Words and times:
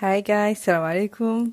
Hi 0.00 0.22
guys, 0.22 0.54
salam 0.54 0.84
alaikum. 0.84 1.52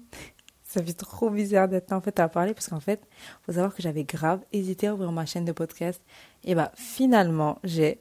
Ça 0.62 0.84
fait 0.84 0.94
trop 0.94 1.32
bizarre 1.32 1.68
d'être 1.68 1.92
en 1.92 2.00
fait 2.00 2.20
à 2.20 2.30
parler 2.30 2.54
parce 2.54 2.68
qu'en 2.68 2.80
fait, 2.80 3.02
faut 3.44 3.54
savoir 3.54 3.74
que 3.74 3.82
j'avais 3.82 4.04
grave 4.04 4.42
hésité 4.54 4.86
à 4.86 4.94
ouvrir 4.94 5.12
ma 5.12 5.26
chaîne 5.26 5.46
de 5.46 5.52
podcast. 5.52 6.00
Et 6.44 6.54
bah 6.54 6.72
finalement, 6.76 7.58
j'ai 7.64 8.00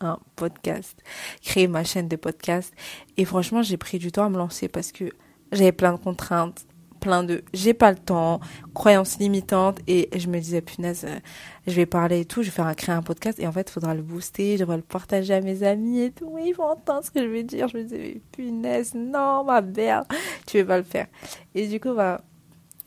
un 0.00 0.18
podcast, 0.36 1.02
créé 1.42 1.68
ma 1.68 1.84
chaîne 1.84 2.08
de 2.08 2.16
podcast. 2.16 2.72
Et 3.18 3.26
franchement, 3.26 3.60
j'ai 3.60 3.76
pris 3.76 3.98
du 3.98 4.10
temps 4.10 4.24
à 4.24 4.30
me 4.30 4.38
lancer 4.38 4.68
parce 4.68 4.90
que 4.90 5.10
j'avais 5.52 5.72
plein 5.72 5.92
de 5.92 5.98
contraintes, 5.98 6.64
plein 7.02 7.24
de 7.24 7.42
j'ai 7.52 7.74
pas 7.74 7.90
le 7.90 7.98
temps, 7.98 8.40
croyances 8.72 9.18
limitantes 9.18 9.80
et 9.86 10.08
je 10.16 10.28
me 10.28 10.38
disais 10.38 10.62
punaise, 10.62 11.04
euh, 11.06 11.18
je 11.66 11.72
vais 11.72 11.84
parler 11.84 12.20
et 12.20 12.24
tout, 12.24 12.42
je 12.42 12.48
vais 12.48 12.54
faire 12.54 12.66
un, 12.66 12.74
créer 12.74 12.94
un 12.94 13.02
podcast 13.02 13.38
et 13.40 13.46
en 13.46 13.52
fait, 13.52 13.68
il 13.68 13.72
faudra 13.72 13.94
le 13.94 14.02
booster, 14.02 14.54
je 14.54 14.60
devrais 14.60 14.76
le 14.76 14.82
partager 14.82 15.34
à 15.34 15.40
mes 15.40 15.64
amis 15.64 16.00
et 16.00 16.10
tout, 16.12 16.38
ils 16.38 16.52
vont 16.52 16.70
entendre 16.70 17.04
ce 17.04 17.10
que 17.10 17.20
je 17.20 17.28
vais 17.28 17.42
dire. 17.42 17.68
Je 17.68 17.76
me 17.76 17.82
disais 17.82 18.22
punaise, 18.32 18.94
non 18.94 19.44
ma 19.44 19.60
belle, 19.60 20.04
tu 20.46 20.58
veux 20.58 20.66
pas 20.66 20.78
le 20.78 20.84
faire. 20.84 21.08
Et 21.54 21.66
du 21.66 21.80
coup 21.80 21.92
bah 21.92 22.22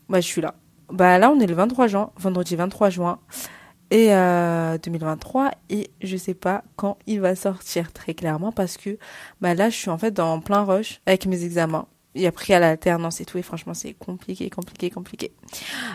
bah 0.08 0.20
je 0.20 0.26
suis 0.26 0.40
là. 0.40 0.54
Bah 0.90 1.18
là, 1.18 1.30
on 1.30 1.40
est 1.40 1.46
le 1.46 1.54
23 1.54 1.88
juin, 1.88 2.10
vendredi 2.16 2.56
23 2.56 2.90
juin 2.90 3.18
et 3.90 4.12
euh, 4.14 4.78
2023 4.78 5.52
et 5.70 5.90
je 6.02 6.16
sais 6.16 6.34
pas 6.34 6.64
quand 6.74 6.98
il 7.06 7.20
va 7.20 7.36
sortir 7.36 7.92
très 7.92 8.14
clairement 8.14 8.50
parce 8.50 8.76
que 8.76 8.98
bah 9.40 9.54
là 9.54 9.70
je 9.70 9.76
suis 9.76 9.90
en 9.90 9.98
fait 9.98 10.10
dans 10.10 10.40
plein 10.40 10.64
rush 10.64 11.00
avec 11.06 11.26
mes 11.26 11.44
examens 11.44 11.86
il 12.16 12.26
a 12.26 12.32
pris 12.32 12.52
à 12.54 12.58
l'alternance 12.58 13.20
et 13.20 13.24
tout, 13.24 13.38
et 13.38 13.42
franchement, 13.42 13.74
c'est 13.74 13.94
compliqué, 13.94 14.50
compliqué, 14.50 14.90
compliqué. 14.90 15.32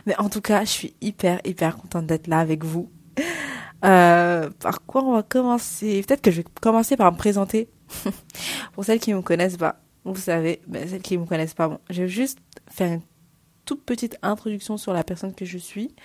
Mais 0.05 0.15
en 0.17 0.29
tout 0.29 0.41
cas, 0.41 0.61
je 0.61 0.69
suis 0.69 0.93
hyper, 1.01 1.41
hyper 1.43 1.77
contente 1.77 2.05
d'être 2.05 2.27
là 2.27 2.39
avec 2.39 2.63
vous. 2.63 2.89
Euh, 3.83 4.49
par 4.59 4.85
quoi 4.85 5.03
on 5.03 5.13
va 5.13 5.23
commencer? 5.23 6.03
Peut-être 6.07 6.21
que 6.21 6.31
je 6.31 6.37
vais 6.37 6.45
commencer 6.61 6.95
par 6.95 7.11
me 7.11 7.17
présenter. 7.17 7.67
Pour 8.73 8.85
celles 8.85 8.99
qui 8.99 9.13
me 9.13 9.21
connaissent 9.21 9.57
pas, 9.57 9.81
vous 10.05 10.15
savez, 10.15 10.61
mais 10.67 10.87
celles 10.87 11.01
qui 11.01 11.17
me 11.17 11.25
connaissent 11.25 11.55
pas, 11.55 11.67
bon, 11.67 11.79
je 11.89 12.03
vais 12.03 12.07
juste 12.07 12.39
faire 12.69 12.93
une 12.93 13.01
toute 13.65 13.83
petite 13.83 14.17
introduction 14.21 14.77
sur 14.77 14.93
la 14.93 15.03
personne 15.03 15.33
que 15.33 15.45
je 15.45 15.57
suis. 15.57 15.95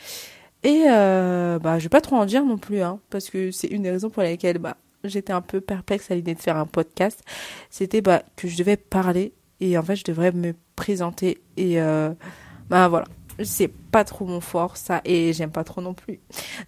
Et 0.62 0.84
euh, 0.88 1.58
bah, 1.58 1.78
je 1.78 1.84
vais 1.84 1.90
pas 1.90 2.00
trop 2.00 2.16
en 2.16 2.26
dire 2.26 2.44
non 2.44 2.58
plus, 2.58 2.80
hein, 2.80 3.00
parce 3.10 3.30
que 3.30 3.50
c'est 3.50 3.68
une 3.68 3.82
des 3.82 3.90
raisons 3.90 4.10
pour 4.10 4.22
lesquelles 4.22 4.58
bah, 4.58 4.76
j'étais 5.04 5.32
un 5.32 5.42
peu 5.42 5.60
perplexe 5.60 6.10
à 6.10 6.14
l'idée 6.14 6.34
de 6.34 6.40
faire 6.40 6.56
un 6.56 6.66
podcast. 6.66 7.22
C'était 7.70 8.00
bah, 8.00 8.22
que 8.36 8.48
je 8.48 8.56
devais 8.56 8.76
parler 8.76 9.32
et 9.60 9.76
en 9.78 9.82
fait 9.82 9.96
je 9.96 10.04
devrais 10.04 10.32
me 10.32 10.54
présenter 10.76 11.42
et 11.56 11.80
euh, 11.80 12.12
bah 12.68 12.88
voilà. 12.88 13.06
C'est 13.44 13.68
pas 13.68 14.04
trop 14.04 14.24
mon 14.24 14.40
fort 14.40 14.78
ça 14.78 15.02
et 15.04 15.34
j'aime 15.34 15.50
pas 15.50 15.64
trop 15.64 15.82
non 15.82 15.92
plus. 15.92 16.20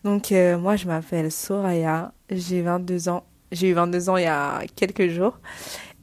Donc 0.04 0.32
euh, 0.32 0.58
moi 0.58 0.76
je 0.76 0.86
m'appelle 0.86 1.32
Soraya 1.32 2.12
j'ai 2.30 2.60
22 2.60 3.08
ans 3.08 3.24
j'ai 3.52 3.70
eu 3.70 3.72
22 3.72 4.10
ans 4.10 4.16
il 4.18 4.24
y 4.24 4.26
a 4.26 4.62
quelques 4.76 5.08
jours. 5.08 5.38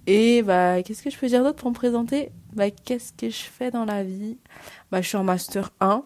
Et 0.08 0.42
bah 0.44 0.82
qu'est-ce 0.84 1.04
que 1.04 1.10
je 1.10 1.18
peux 1.18 1.28
dire 1.28 1.44
d'autre 1.44 1.58
pour 1.58 1.70
me 1.70 1.76
présenter? 1.76 2.32
Bah 2.54 2.70
qu'est-ce 2.72 3.14
que 3.14 3.30
je 3.30 3.44
fais 3.44 3.72
dans 3.72 3.86
la 3.86 4.04
vie? 4.04 4.38
Bah 4.92 5.02
je 5.02 5.08
suis 5.08 5.18
en 5.18 5.24
master 5.24 5.72
1 5.80 6.04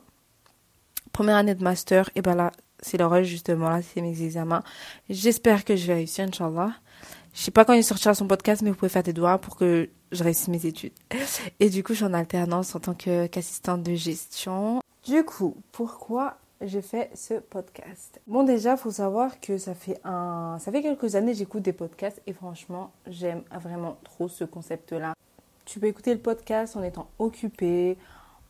première 1.11 1.35
année 1.35 1.55
de 1.55 1.63
master 1.63 2.09
et 2.15 2.21
bah 2.21 2.35
là 2.35 2.51
c'est 2.81 2.97
l'heure 2.97 3.23
justement 3.23 3.69
là 3.69 3.81
c'est 3.81 4.01
mes 4.01 4.21
examens. 4.23 4.63
J'espère 5.09 5.65
que 5.65 5.75
je 5.75 5.87
vais 5.87 5.95
réussir 5.95 6.25
inchallah 6.25 6.71
je 7.39 7.45
sais 7.45 7.51
pas 7.51 7.63
quand 7.63 7.71
il 7.71 7.85
sortira 7.85 8.13
son 8.13 8.27
podcast, 8.27 8.61
mais 8.61 8.69
vous 8.69 8.75
pouvez 8.75 8.89
faire 8.89 9.01
des 9.01 9.13
doigts 9.13 9.37
pour 9.37 9.55
que 9.55 9.89
je 10.11 10.23
réussisse 10.25 10.49
mes 10.49 10.65
études. 10.65 10.91
Et 11.61 11.69
du 11.69 11.85
coup, 11.85 11.93
je 11.93 11.99
suis 11.99 12.05
en 12.05 12.13
alternance 12.13 12.75
en 12.75 12.81
tant 12.81 12.93
qu'assistante 12.93 13.81
de 13.81 13.95
gestion. 13.95 14.81
Du 15.05 15.23
coup, 15.23 15.55
pourquoi 15.71 16.35
j'ai 16.59 16.81
fait 16.81 17.09
ce 17.15 17.35
podcast? 17.35 18.19
Bon, 18.27 18.43
déjà, 18.43 18.75
faut 18.75 18.91
savoir 18.91 19.39
que 19.39 19.57
ça 19.57 19.73
fait 19.73 20.01
un, 20.03 20.57
ça 20.59 20.69
fait 20.69 20.81
quelques 20.81 21.15
années 21.15 21.31
que 21.31 21.37
j'écoute 21.37 21.63
des 21.63 21.71
podcasts 21.71 22.21
et 22.27 22.33
franchement, 22.33 22.91
j'aime 23.07 23.43
vraiment 23.57 23.95
trop 24.03 24.27
ce 24.27 24.43
concept-là. 24.43 25.13
Tu 25.63 25.79
peux 25.79 25.87
écouter 25.87 26.13
le 26.13 26.19
podcast 26.19 26.75
en 26.75 26.83
étant 26.83 27.07
occupé, 27.19 27.97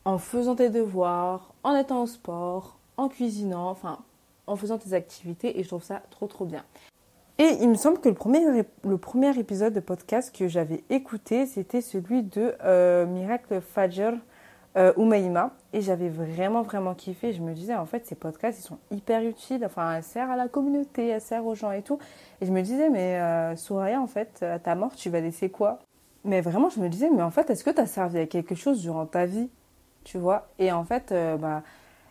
en 0.04 0.18
faisant 0.18 0.56
tes 0.56 0.68
devoirs, 0.68 1.54
en 1.62 1.76
étant 1.76 2.02
au 2.02 2.06
sport, 2.08 2.76
en 2.96 3.08
cuisinant, 3.08 3.70
enfin, 3.70 4.00
en 4.48 4.56
faisant 4.56 4.78
tes 4.78 4.94
activités 4.94 5.60
et 5.60 5.62
je 5.62 5.68
trouve 5.68 5.84
ça 5.84 6.02
trop 6.10 6.26
trop 6.26 6.44
bien. 6.44 6.64
Et 7.40 7.56
il 7.62 7.70
me 7.70 7.74
semble 7.74 7.98
que 8.00 8.10
le 8.10 8.14
premier, 8.14 8.44
le 8.84 8.98
premier 8.98 9.38
épisode 9.38 9.72
de 9.72 9.80
podcast 9.80 10.30
que 10.36 10.46
j'avais 10.46 10.84
écouté, 10.90 11.46
c'était 11.46 11.80
celui 11.80 12.22
de 12.22 12.54
euh, 12.62 13.06
Miracle 13.06 13.62
Fajr 13.62 14.12
euh. 14.76 14.92
Et 15.72 15.80
j'avais 15.80 16.10
vraiment, 16.10 16.60
vraiment 16.60 16.92
kiffé. 16.92 17.32
Je 17.32 17.40
me 17.40 17.54
disais, 17.54 17.74
en 17.74 17.86
fait, 17.86 18.04
ces 18.04 18.14
podcasts, 18.14 18.58
ils 18.58 18.62
sont 18.62 18.76
hyper 18.90 19.22
utiles. 19.22 19.64
Enfin, 19.64 19.94
elles 19.96 20.02
servent 20.02 20.32
à 20.32 20.36
la 20.36 20.48
communauté, 20.48 21.06
elles 21.08 21.22
servent 21.22 21.46
aux 21.46 21.54
gens 21.54 21.72
et 21.72 21.80
tout. 21.80 21.98
Et 22.42 22.46
je 22.46 22.52
me 22.52 22.60
disais, 22.60 22.90
mais 22.90 23.18
euh, 23.18 23.56
Souraya, 23.56 24.02
en 24.02 24.06
fait, 24.06 24.42
à 24.42 24.58
ta 24.58 24.74
mort, 24.74 24.94
tu 24.94 25.08
vas 25.08 25.20
laisser 25.20 25.48
quoi? 25.48 25.78
Mais 26.24 26.42
vraiment, 26.42 26.68
je 26.68 26.78
me 26.78 26.90
disais, 26.90 27.08
mais 27.08 27.22
en 27.22 27.30
fait, 27.30 27.48
est-ce 27.48 27.64
que 27.64 27.70
tu 27.70 27.80
as 27.80 27.86
servi 27.86 28.18
à 28.18 28.26
quelque 28.26 28.54
chose 28.54 28.82
durant 28.82 29.06
ta 29.06 29.24
vie? 29.24 29.48
Tu 30.04 30.18
vois? 30.18 30.48
Et 30.58 30.72
en 30.72 30.84
fait, 30.84 31.10
euh, 31.10 31.38
bah, 31.38 31.62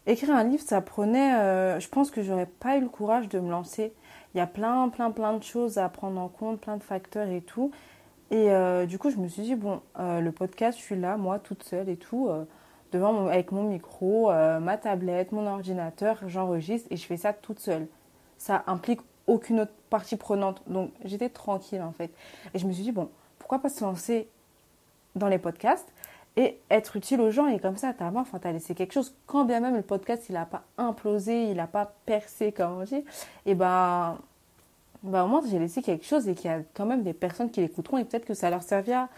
écrire 0.08 0.32
un 0.32 0.44
livre, 0.44 0.64
ça 0.64 0.82
prenait. 0.82 1.80
je 1.80 1.88
pense 1.88 2.10
que 2.10 2.24
j'aurais 2.24 2.48
pas 2.48 2.78
eu 2.78 2.82
le 2.82 2.90
courage 2.90 3.30
de 3.30 3.40
me 3.40 3.52
lancer 3.52 3.94
il 4.34 4.38
y 4.38 4.42
a 4.42 4.48
plein, 4.48 4.90
plein, 4.90 5.12
plein 5.12 5.34
de 5.34 5.44
choses 5.44 5.78
à 5.78 5.90
prendre 5.90 6.20
en 6.20 6.28
compte, 6.28 6.62
plein 6.62 6.78
de 6.78 6.84
facteurs 6.84 7.28
et 7.30 7.42
tout. 7.42 7.72
Et 8.32 8.52
euh, 8.52 8.86
du 8.86 9.00
coup, 9.00 9.10
je 9.10 9.18
me 9.18 9.28
suis 9.28 9.42
dit, 9.42 9.56
bon, 9.56 9.82
euh, 10.00 10.20
le 10.22 10.32
podcast, 10.32 10.78
je 10.78 10.84
suis 10.84 11.00
là, 11.00 11.18
moi, 11.18 11.40
toute 11.40 11.64
seule 11.64 11.90
et 11.90 11.98
tout, 11.98 12.28
euh, 12.30 12.46
devant 12.92 13.28
avec 13.28 13.52
mon 13.52 13.64
micro, 13.64 14.32
ma 14.32 14.78
tablette, 14.78 15.32
mon 15.32 15.48
ordinateur, 15.48 16.18
j'enregistre 16.28 16.88
et 16.92 16.98
je 16.98 17.06
fais 17.06 17.18
ça 17.18 17.34
toute 17.34 17.60
seule. 17.60 17.88
Ça 18.38 18.64
implique 18.68 19.02
aucune 19.28 19.62
autre 19.62 19.74
partie 19.90 20.16
prenante. 20.16 20.62
Donc, 20.68 20.92
j'étais 21.04 21.30
tranquille, 21.30 21.82
en 21.82 21.92
fait. 21.92 22.12
Et 22.54 22.60
je 22.60 22.66
me 22.66 22.72
suis 22.72 22.84
dit, 22.84 22.92
bon, 22.92 23.10
pourquoi 23.38 23.60
pas 23.60 23.70
se 23.70 23.84
lancer 23.84 24.28
dans 25.16 25.28
les 25.28 25.40
podcasts 25.40 25.92
et 26.38 26.60
être 26.70 26.96
utile 26.96 27.22
aux 27.22 27.32
gens. 27.32 27.48
Et 27.48 27.60
comme 27.60 27.78
ça, 27.78 27.94
ta 27.94 28.12
enfin, 28.16 28.40
as 28.44 28.52
laissé 28.52 28.76
quelque 28.76 28.94
chose. 28.94 29.16
Quand 29.26 29.46
bien 29.46 29.60
même 29.60 29.76
le 29.76 29.82
podcast, 29.82 30.26
il 30.30 30.34
n'a 30.34 30.46
pas 30.46 30.64
implosé, 30.78 31.44
il 31.50 31.58
n'a 31.58 31.68
pas 31.68 31.94
percé, 32.06 32.52
comme 32.52 32.80
on 32.80 32.84
dit, 32.84 33.04
et 33.46 33.56
ben, 33.56 34.18
ben 35.04 35.24
au 35.24 35.28
moins, 35.28 35.42
j'ai 35.50 35.60
laissé 35.60 35.82
quelque 35.82 36.06
chose 36.06 36.28
et 36.28 36.36
qu'il 36.36 36.50
y 36.50 36.54
a 36.54 36.60
quand 36.74 36.86
même 36.86 37.04
des 37.04 37.14
personnes 37.14 37.50
qui 37.50 37.62
l'écouteront 37.62 37.98
et 37.98 38.06
peut-être 38.06 38.26
que 38.26 38.34
ça 38.34 38.50
leur 38.50 38.64
servira. 38.64 39.10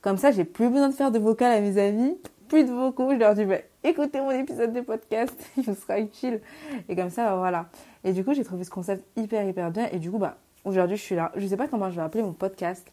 Comme 0.00 0.16
ça, 0.16 0.30
j'ai 0.30 0.44
plus 0.44 0.68
besoin 0.68 0.88
de 0.88 0.94
faire 0.94 1.10
de 1.10 1.18
vocal 1.18 1.52
à 1.52 1.60
mes 1.60 1.78
amis, 1.78 2.16
plus 2.48 2.64
de 2.64 2.72
vocaux. 2.72 3.12
Je 3.12 3.18
leur 3.18 3.34
dis, 3.34 3.44
ben, 3.44 3.62
écoutez 3.84 4.20
mon 4.20 4.30
épisode 4.30 4.72
de 4.72 4.80
podcast, 4.80 5.34
il 5.56 5.64
vous 5.64 5.74
sera 5.74 5.98
utile. 5.98 6.40
Et 6.88 6.96
comme 6.96 7.10
ça, 7.10 7.36
voilà. 7.36 7.66
Et 8.04 8.12
du 8.12 8.24
coup, 8.24 8.34
j'ai 8.34 8.44
trouvé 8.44 8.64
ce 8.64 8.70
concept 8.70 9.04
hyper, 9.16 9.46
hyper 9.46 9.70
bien. 9.70 9.88
Et 9.92 9.98
du 9.98 10.10
coup, 10.10 10.18
bah, 10.18 10.36
aujourd'hui, 10.64 10.96
je 10.96 11.02
suis 11.02 11.14
là. 11.14 11.32
Je 11.36 11.46
sais 11.46 11.56
pas 11.56 11.68
comment 11.68 11.90
je 11.90 11.96
vais 11.96 12.02
appeler 12.02 12.22
mon 12.22 12.32
podcast. 12.32 12.86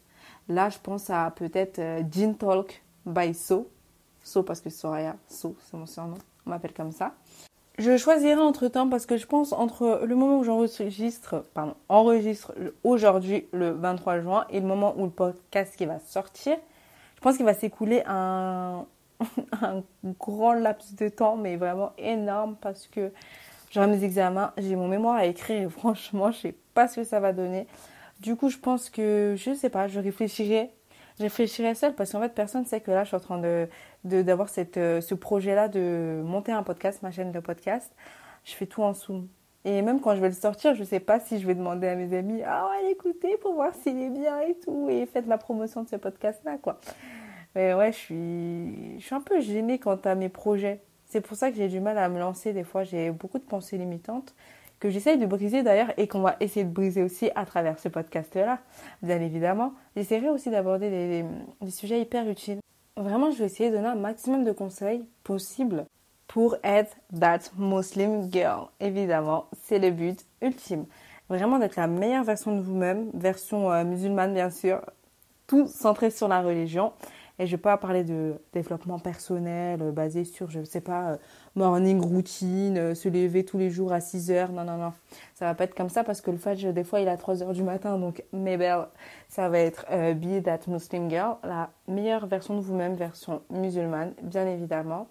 Là, 0.47 0.69
je 0.69 0.77
pense 0.81 1.09
à 1.09 1.31
peut-être 1.35 1.79
euh, 1.79 2.01
Jean 2.11 2.33
Talk 2.33 2.83
by 3.05 3.33
So. 3.33 3.69
So 4.23 4.43
parce 4.43 4.61
que 4.61 4.69
Soraya, 4.69 5.15
So, 5.27 5.55
c'est 5.59 5.77
mon 5.77 5.85
surnom. 5.85 6.17
On 6.45 6.49
m'appelle 6.49 6.73
comme 6.73 6.91
ça. 6.91 7.13
Je 7.77 7.97
choisirai 7.97 8.39
entre 8.39 8.69
temps 8.69 8.87
parce 8.87 9.05
que 9.05 9.17
je 9.17 9.27
pense 9.27 9.51
entre 9.51 10.01
le 10.05 10.15
moment 10.15 10.39
où 10.39 10.43
j'enregistre, 10.45 11.43
pardon, 11.53 11.75
enregistre 11.89 12.53
aujourd'hui 12.85 13.47
le 13.51 13.71
23 13.71 14.21
juin 14.21 14.45
et 14.49 14.61
le 14.61 14.65
moment 14.65 14.95
où 14.97 15.03
le 15.03 15.09
podcast 15.09 15.75
qui 15.75 15.85
va 15.85 15.99
sortir, 15.99 16.57
je 17.15 17.21
pense 17.21 17.35
qu'il 17.35 17.45
va 17.45 17.53
s'écouler 17.53 18.01
un, 18.07 18.85
grand 20.19 20.53
laps 20.53 20.95
de 20.95 21.09
temps, 21.09 21.35
mais 21.35 21.57
vraiment 21.57 21.91
énorme 21.97 22.55
parce 22.61 22.87
que 22.87 23.11
j'aurai 23.71 23.87
mes 23.87 24.05
examens, 24.05 24.53
j'ai 24.57 24.77
mon 24.77 24.87
mémoire 24.87 25.15
à 25.15 25.25
écrire 25.25 25.63
et 25.63 25.69
franchement, 25.69 26.31
je 26.31 26.39
sais 26.39 26.55
pas 26.73 26.87
ce 26.87 27.01
que 27.01 27.03
ça 27.03 27.19
va 27.19 27.33
donner. 27.33 27.67
Du 28.21 28.37
coup, 28.37 28.49
je 28.49 28.57
pense 28.57 28.89
que, 28.89 29.35
je 29.37 29.53
sais 29.53 29.69
pas, 29.69 29.89
je 29.89 29.99
réfléchirai 29.99 30.71
je 31.17 31.23
réfléchirai 31.23 31.75
seule 31.75 31.95
parce 31.95 32.11
qu'en 32.11 32.21
fait, 32.21 32.33
personne 32.33 32.61
ne 32.61 32.67
sait 32.67 32.81
que 32.81 32.91
là, 32.91 33.03
je 33.03 33.09
suis 33.09 33.17
en 33.17 33.19
train 33.19 33.37
de, 33.37 33.67
d'avoir 34.03 34.49
euh, 34.77 35.01
ce 35.01 35.15
projet-là 35.15 35.67
de 35.67 36.21
monter 36.23 36.51
un 36.51 36.63
podcast, 36.63 37.01
ma 37.01 37.11
chaîne 37.11 37.31
de 37.31 37.39
podcast. 37.39 37.91
Je 38.43 38.53
fais 38.53 38.65
tout 38.65 38.83
en 38.83 38.93
sous. 38.93 39.27
Et 39.63 39.81
même 39.81 39.99
quand 39.99 40.15
je 40.15 40.21
vais 40.21 40.27
le 40.27 40.33
sortir, 40.35 40.75
je 40.75 40.81
ne 40.81 40.85
sais 40.85 40.99
pas 40.99 41.19
si 41.19 41.39
je 41.39 41.47
vais 41.47 41.55
demander 41.55 41.87
à 41.87 41.95
mes 41.95 42.15
amis, 42.15 42.43
ah 42.45 42.69
ouais, 42.69 42.91
écoutez 42.91 43.37
pour 43.37 43.53
voir 43.53 43.73
s'il 43.73 43.99
est 43.99 44.11
bien 44.11 44.39
et 44.41 44.55
tout, 44.63 44.89
et 44.89 45.07
faites 45.07 45.25
la 45.25 45.39
promotion 45.39 45.81
de 45.81 45.89
ce 45.89 45.95
podcast-là, 45.95 46.57
quoi. 46.61 46.79
Mais 47.55 47.73
ouais, 47.73 47.91
je 47.91 47.97
suis, 47.97 48.99
je 48.99 49.05
suis 49.05 49.15
un 49.15 49.21
peu 49.21 49.39
gênée 49.39 49.79
quant 49.79 49.95
à 50.03 50.13
mes 50.13 50.29
projets. 50.29 50.81
C'est 51.07 51.21
pour 51.21 51.37
ça 51.37 51.49
que 51.49 51.57
j'ai 51.57 51.69
du 51.69 51.79
mal 51.79 51.97
à 51.97 52.09
me 52.09 52.19
lancer. 52.19 52.53
Des 52.53 52.63
fois, 52.63 52.83
j'ai 52.83 53.09
beaucoup 53.11 53.39
de 53.39 53.43
pensées 53.43 53.77
limitantes 53.77 54.35
que 54.85 54.91
j'essaye 54.91 55.17
de 55.17 55.25
briser 55.25 55.63
d'ailleurs 55.63 55.91
et 55.97 56.07
qu'on 56.07 56.19
va 56.19 56.35
essayer 56.39 56.63
de 56.63 56.69
briser 56.69 57.01
aussi 57.01 57.31
à 57.33 57.47
travers 57.47 57.79
ce 57.79 57.89
podcast-là, 57.89 58.59
bien 59.01 59.19
évidemment. 59.19 59.73
J'essaierai 59.95 60.29
aussi 60.29 60.51
d'aborder 60.51 60.91
des, 61.63 61.71
sujets 61.71 61.99
hyper 62.01 62.29
utiles. 62.29 62.59
Vraiment, 62.95 63.31
je 63.31 63.39
vais 63.39 63.45
essayer 63.45 63.71
de 63.71 63.77
donner 63.77 63.87
un 63.87 63.95
maximum 63.95 64.43
de 64.43 64.51
conseils 64.51 65.03
possibles 65.23 65.87
pour 66.27 66.55
être 66.63 66.95
that 67.19 67.39
Muslim 67.57 68.31
girl. 68.31 68.67
Évidemment, 68.79 69.47
c'est 69.63 69.79
le 69.79 69.89
but 69.89 70.23
ultime. 70.43 70.85
Vraiment 71.29 71.57
d'être 71.57 71.77
la 71.77 71.87
meilleure 71.87 72.23
version 72.23 72.55
de 72.55 72.61
vous-même, 72.61 73.09
version 73.15 73.71
euh, 73.71 73.83
musulmane 73.83 74.35
bien 74.35 74.51
sûr, 74.51 74.81
tout 75.47 75.65
centré 75.65 76.11
sur 76.11 76.27
la 76.27 76.43
religion. 76.43 76.93
Et 77.39 77.47
je 77.47 77.51
vais 77.55 77.61
pas 77.61 77.77
parler 77.77 78.03
de 78.03 78.35
développement 78.53 78.99
personnel 78.99 79.81
euh, 79.81 79.91
basé 79.91 80.25
sur, 80.25 80.51
je 80.51 80.59
ne 80.59 80.63
sais 80.63 80.79
pas, 80.79 81.13
euh, 81.13 81.17
morning 81.55 82.01
routine, 82.01 82.77
euh, 82.77 82.95
se 82.95 83.09
lever 83.09 83.45
tous 83.45 83.57
les 83.57 83.69
jours 83.69 83.91
à 83.93 84.01
6 84.01 84.31
heures. 84.31 84.51
Non, 84.51 84.63
non, 84.63 84.77
non. 84.77 84.93
Ça 85.33 85.45
va 85.45 85.55
pas 85.55 85.63
être 85.63 85.75
comme 85.75 85.89
ça 85.89 86.03
parce 86.03 86.21
que 86.21 86.31
le 86.31 86.37
Fajr, 86.37 86.73
des 86.73 86.83
fois, 86.83 86.99
il 86.99 87.07
est 87.07 87.11
à 87.11 87.17
3 87.17 87.43
heures 87.43 87.53
du 87.53 87.63
matin. 87.63 87.97
Donc, 87.97 88.23
mes 88.33 88.57
belles, 88.57 88.87
ça 89.29 89.49
va 89.49 89.59
être 89.59 89.85
Be 90.15 90.43
That 90.43 90.59
Muslim 90.67 91.09
Girl, 91.09 91.37
la 91.43 91.69
meilleure 91.87 92.27
version 92.27 92.55
de 92.55 92.61
vous-même, 92.61 92.95
version 92.95 93.41
musulmane, 93.49 94.13
bien 94.21 94.47
évidemment. 94.47 95.07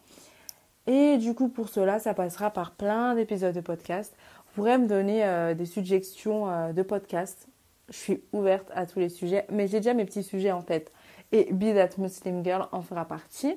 Et 0.87 1.17
du 1.17 1.35
coup, 1.35 1.49
pour 1.49 1.69
cela, 1.69 1.99
ça 1.99 2.15
passera 2.15 2.51
par 2.51 2.73
plein 2.73 3.15
d'épisodes 3.15 3.55
de 3.55 3.61
podcast. 3.61 4.15
Vous 4.47 4.63
pourrez 4.63 4.79
me 4.79 4.87
donner 4.87 5.55
des 5.55 5.67
suggestions 5.67 6.73
de 6.73 6.83
podcast. 6.83 7.49
Je 7.89 7.97
suis 7.97 8.23
ouverte 8.33 8.71
à 8.75 8.87
tous 8.87 8.99
les 8.99 9.09
sujets, 9.09 9.47
mais 9.51 9.67
j'ai 9.67 9.79
déjà 9.79 9.95
mes 9.95 10.05
petits 10.05 10.23
sujets 10.23 10.53
en 10.53 10.63
tête 10.63 10.93
et 11.33 11.53
Be 11.53 11.75
That 11.75 12.01
Muslim 12.01 12.45
Girl 12.45 12.69
en 12.73 12.81
fera 12.81 13.05
partie. 13.05 13.57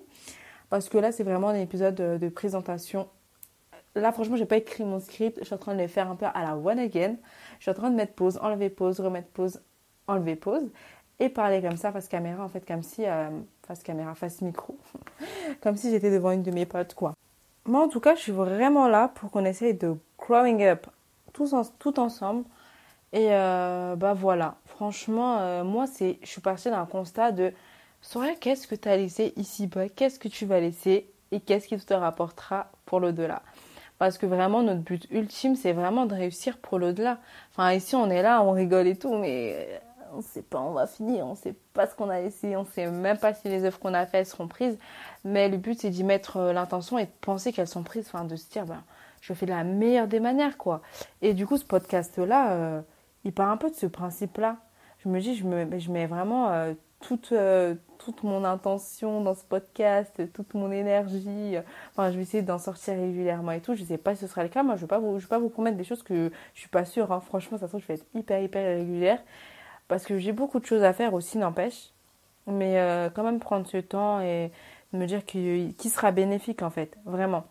Parce 0.69 0.89
que 0.89 0.97
là, 0.97 1.11
c'est 1.11 1.23
vraiment 1.23 1.49
un 1.49 1.55
épisode 1.55 1.95
de, 1.95 2.29
présentation. 2.29 3.07
Là, 3.95 4.11
franchement, 4.11 4.35
j'ai 4.35 4.45
pas 4.45 4.57
écrit 4.57 4.83
mon 4.83 4.99
script. 4.99 5.39
Je 5.39 5.45
suis 5.45 5.55
en 5.55 5.57
train 5.57 5.73
de 5.73 5.81
le 5.81 5.87
faire 5.87 6.09
un 6.09 6.15
peu 6.15 6.25
à 6.25 6.43
la 6.43 6.55
one 6.55 6.79
again. 6.79 7.15
Je 7.57 7.63
suis 7.63 7.71
en 7.71 7.73
train 7.73 7.89
de 7.89 7.95
mettre 7.95 8.13
pause, 8.13 8.37
enlever 8.41 8.69
pause, 8.69 8.99
remettre 8.99 9.29
pause, 9.29 9.61
enlever 10.07 10.35
pause. 10.35 10.69
Et 11.19 11.29
parler 11.29 11.61
comme 11.61 11.77
ça, 11.77 11.91
face 11.91 12.07
caméra, 12.07 12.43
en 12.43 12.49
fait, 12.49 12.65
comme 12.65 12.83
si. 12.83 13.05
Euh, 13.05 13.29
face 13.65 13.81
caméra, 13.81 14.13
face 14.13 14.41
micro. 14.41 14.77
comme 15.61 15.75
si 15.75 15.89
j'étais 15.89 16.11
devant 16.11 16.31
une 16.31 16.43
de 16.43 16.51
mes 16.51 16.65
potes, 16.65 16.93
quoi. 16.93 17.13
Moi, 17.65 17.81
en 17.81 17.89
tout 17.89 17.99
cas, 17.99 18.15
je 18.15 18.21
suis 18.21 18.31
vraiment 18.31 18.87
là 18.87 19.09
pour 19.15 19.31
qu'on 19.31 19.45
essaye 19.45 19.73
de 19.73 19.95
growing 20.17 20.63
up 20.63 20.87
tous 21.33 21.55
tout 21.79 21.99
ensemble. 21.99 22.43
Et 23.13 23.27
euh, 23.31 23.95
bah 23.95 24.13
voilà, 24.13 24.57
franchement, 24.65 25.37
euh, 25.39 25.63
moi, 25.63 25.87
c'est, 25.87 26.19
je 26.21 26.27
suis 26.27 26.41
partie 26.41 26.69
d'un 26.69 26.85
constat 26.85 27.31
de 27.31 27.53
Soria, 28.01 28.35
qu'est-ce 28.35 28.67
que 28.67 28.75
tu 28.75 28.87
as 28.87 28.97
laissé 28.97 29.33
ici-bas 29.35 29.89
Qu'est-ce 29.89 30.19
que 30.19 30.27
tu 30.27 30.45
vas 30.45 30.59
laisser 30.59 31.09
Et 31.31 31.39
qu'est-ce 31.39 31.67
qui 31.67 31.77
te 31.77 31.93
rapportera 31.93 32.71
pour 32.85 32.99
l'au-delà? 32.99 33.41
Parce 33.97 34.17
que 34.17 34.25
vraiment, 34.25 34.61
notre 34.61 34.81
but 34.81 35.07
ultime, 35.09 35.55
c'est 35.55 35.73
vraiment 35.73 36.05
de 36.05 36.13
réussir 36.13 36.57
pour 36.57 36.79
l'au-delà. 36.79 37.17
Enfin, 37.51 37.73
ici, 37.73 37.95
on 37.95 38.09
est 38.09 38.21
là, 38.21 38.43
on 38.43 38.51
rigole 38.51 38.87
et 38.87 38.95
tout, 38.95 39.15
mais 39.15 39.81
on 40.13 40.17
ne 40.17 40.21
sait 40.21 40.43
pas, 40.43 40.59
on 40.59 40.71
va 40.71 40.87
finir, 40.87 41.25
on 41.25 41.31
ne 41.31 41.35
sait 41.35 41.55
pas 41.73 41.87
ce 41.87 41.95
qu'on 41.95 42.09
a 42.09 42.21
laissé, 42.21 42.55
on 42.55 42.61
ne 42.61 42.67
sait 42.67 42.89
même 42.89 43.17
pas 43.17 43.33
si 43.33 43.47
les 43.49 43.63
œuvres 43.65 43.79
qu'on 43.79 43.93
a 43.93 44.05
faites 44.05 44.27
seront 44.27 44.47
prises. 44.47 44.77
Mais 45.23 45.49
le 45.49 45.57
but, 45.57 45.79
c'est 45.79 45.89
d'y 45.89 46.03
mettre 46.03 46.37
euh, 46.37 46.53
l'intention 46.53 46.97
et 46.97 47.05
de 47.05 47.11
penser 47.21 47.51
qu'elles 47.51 47.67
sont 47.67 47.83
prises, 47.83 48.09
enfin, 48.11 48.23
de 48.23 48.35
se 48.35 48.49
dire, 48.49 48.65
ben, 48.65 48.83
je 49.21 49.33
fais 49.33 49.45
de 49.45 49.51
la 49.51 49.63
meilleure 49.63 50.07
des 50.07 50.19
manières, 50.19 50.57
quoi. 50.57 50.81
Et 51.21 51.33
du 51.33 51.47
coup, 51.47 51.57
ce 51.57 51.65
podcast-là, 51.65 52.51
euh, 52.53 52.81
il 53.23 53.33
part 53.33 53.49
un 53.49 53.57
peu 53.57 53.69
de 53.69 53.75
ce 53.75 53.87
principe-là. 53.87 54.57
Je 54.99 55.09
me 55.09 55.19
dis, 55.19 55.35
je, 55.35 55.43
me, 55.45 55.79
je 55.79 55.91
mets 55.91 56.05
vraiment 56.05 56.51
euh, 56.51 56.73
toute, 56.99 57.31
euh, 57.31 57.75
toute 57.99 58.23
mon 58.23 58.43
intention 58.43 59.21
dans 59.21 59.35
ce 59.35 59.43
podcast, 59.43 60.21
toute 60.33 60.53
mon 60.53 60.71
énergie. 60.71 61.55
Enfin, 61.91 62.11
je 62.11 62.15
vais 62.15 62.23
essayer 62.23 62.43
d'en 62.43 62.57
sortir 62.57 62.95
régulièrement 62.95 63.51
et 63.51 63.61
tout. 63.61 63.75
Je 63.75 63.81
ne 63.81 63.87
sais 63.87 63.97
pas 63.97 64.15
si 64.15 64.21
ce 64.21 64.27
sera 64.27 64.43
le 64.43 64.49
cas. 64.49 64.63
Moi, 64.63 64.75
je 64.75 64.85
ne 64.85 64.89
vais, 64.89 65.19
vais 65.19 65.27
pas 65.27 65.39
vous 65.39 65.49
promettre 65.49 65.77
des 65.77 65.83
choses 65.83 66.03
que 66.03 66.13
je 66.15 66.23
ne 66.23 66.31
suis 66.55 66.69
pas 66.69 66.85
sûre. 66.85 67.11
Hein. 67.11 67.19
Franchement, 67.19 67.57
ça 67.57 67.65
se 67.67 67.71
trouve, 67.71 67.81
je 67.81 67.87
vais 67.87 67.95
être 67.95 68.05
hyper, 68.13 68.41
hyper 68.41 68.77
régulière. 68.77 69.21
Parce 69.87 70.05
que 70.05 70.17
j'ai 70.17 70.31
beaucoup 70.31 70.59
de 70.59 70.65
choses 70.65 70.83
à 70.83 70.93
faire 70.93 71.13
aussi, 71.13 71.37
n'empêche. 71.37 71.91
Mais 72.47 72.79
euh, 72.79 73.09
quand 73.09 73.23
même 73.23 73.39
prendre 73.39 73.67
ce 73.67 73.77
temps 73.77 74.21
et 74.21 74.51
me 74.93 75.05
dire 75.05 75.25
qui, 75.25 75.89
sera 75.89 76.11
bénéfique, 76.11 76.61
en 76.61 76.69
fait. 76.69 76.97
Vraiment. 77.05 77.45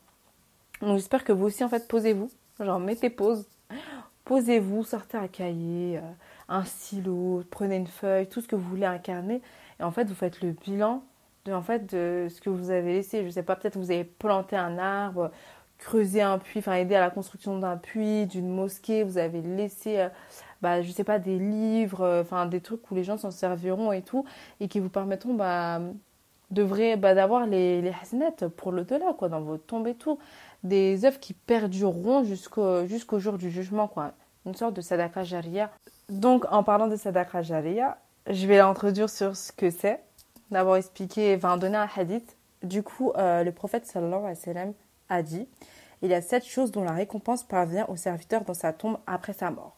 Donc, 0.81 0.97
j'espère 0.97 1.25
que 1.25 1.33
vous 1.33 1.47
aussi, 1.47 1.65
en 1.65 1.69
fait, 1.69 1.87
posez-vous. 1.89 2.31
Genre, 2.61 2.81
mettez 2.81 3.11
pause. 3.11 3.47
Posez-vous, 4.25 4.83
sortez 4.85 5.17
un 5.17 5.29
cahier 5.29 6.01
un 6.49 6.65
stylo, 6.65 7.43
prenez 7.51 7.77
une 7.77 7.87
feuille, 7.87 8.29
tout 8.29 8.41
ce 8.41 8.49
que 8.49 8.57
vous 8.57 8.69
voulez 8.69 8.87
incarner. 8.87 9.43
Et 9.81 9.83
en 9.83 9.91
fait, 9.91 10.05
vous 10.05 10.15
faites 10.15 10.43
le 10.43 10.53
bilan 10.53 11.03
de, 11.45 11.53
en 11.53 11.63
fait, 11.63 11.93
de 11.95 12.29
ce 12.29 12.41
que 12.41 12.51
vous 12.51 12.71
avez 12.71 12.95
laissé. 12.95 13.21
Je 13.21 13.27
ne 13.27 13.31
sais 13.31 13.43
pas, 13.43 13.57
peut-être 13.57 13.77
vous 13.77 13.91
avez 13.91 14.05
planté 14.05 14.57
un 14.57 14.79
arbre, 14.79 15.31
creusé 15.79 16.23
un 16.23 16.39
puits, 16.39 16.61
enfin 16.61 16.75
aidé 16.75 16.95
à 16.95 17.01
la 17.01 17.11
construction 17.11 17.59
d'un 17.59 17.77
puits, 17.77 18.27
d'une 18.27 18.49
mosquée, 18.49 19.03
vous 19.03 19.19
avez 19.19 19.43
laissé, 19.43 20.01
euh, 20.01 20.09
bah, 20.63 20.83
je 20.83 20.91
sais 20.91 21.05
pas, 21.05 21.19
des 21.19 21.39
livres, 21.39 22.03
euh, 22.03 22.23
enfin 22.23 22.47
des 22.47 22.61
trucs 22.61 22.91
où 22.91 22.95
les 22.95 23.05
gens 23.05 23.17
s'en 23.19 23.31
serviront 23.31 23.93
et 23.93 24.03
tout, 24.03 24.25
et 24.61 24.69
qui 24.69 24.81
vous 24.81 24.89
permettront 24.89 25.35
bah, 25.35 25.81
bah, 26.51 27.15
d'avoir 27.15 27.47
les, 27.47 27.83
les 27.83 27.93
pour 28.57 28.73
l'au-delà, 28.73 29.13
quoi, 29.15 29.29
dans 29.29 29.41
votre 29.41 29.67
tombe 29.67 29.87
et 29.89 29.95
tout. 29.95 30.19
Des 30.63 31.05
œuvres 31.05 31.21
qui 31.21 31.35
perdureront 31.35 32.25
jusqu'au 32.25 32.87
jusqu'au 32.87 33.19
jour 33.19 33.39
du 33.39 33.51
jugement, 33.51 33.89
quoi. 33.89 34.13
Une 34.47 34.55
sorte 34.55 34.75
de 34.75 34.81
sadaqa 34.81 35.25
jariya. 35.25 35.71
Donc, 36.09 36.45
en 36.53 36.63
parlant 36.63 36.87
de 36.87 36.95
Sadaqa 36.95 37.43
Jariya, 37.43 37.99
je 38.29 38.47
vais 38.47 38.59
l'introduire 38.59 39.11
sur 39.11 39.37
ce 39.37 39.51
que 39.51 39.71
c'est. 39.71 40.01
D'abord 40.53 40.77
expliquer, 40.77 41.35
enfin 41.37 41.57
donner 41.57 41.79
un 41.79 41.89
hadith. 41.97 42.37
Du 42.63 42.85
coup, 42.85 43.11
euh, 43.17 43.43
le 43.43 43.51
prophète 43.51 43.87
sallallahu 43.87 44.21
alayhi 44.21 44.39
wa 44.39 44.45
sallam 44.45 44.73
a 45.09 45.23
dit 45.23 45.49
Il 46.03 46.11
y 46.11 46.15
a 46.15 46.23
sept 46.23 46.45
choses 46.45 46.71
dont 46.71 46.85
la 46.85 46.93
récompense 46.93 47.43
parvient 47.43 47.87
au 47.89 47.97
serviteur 47.97 48.45
dans 48.45 48.55
sa 48.55 48.73
tombe 48.73 48.99
après 49.09 49.33
sa 49.33 49.51
mort. 49.51 49.77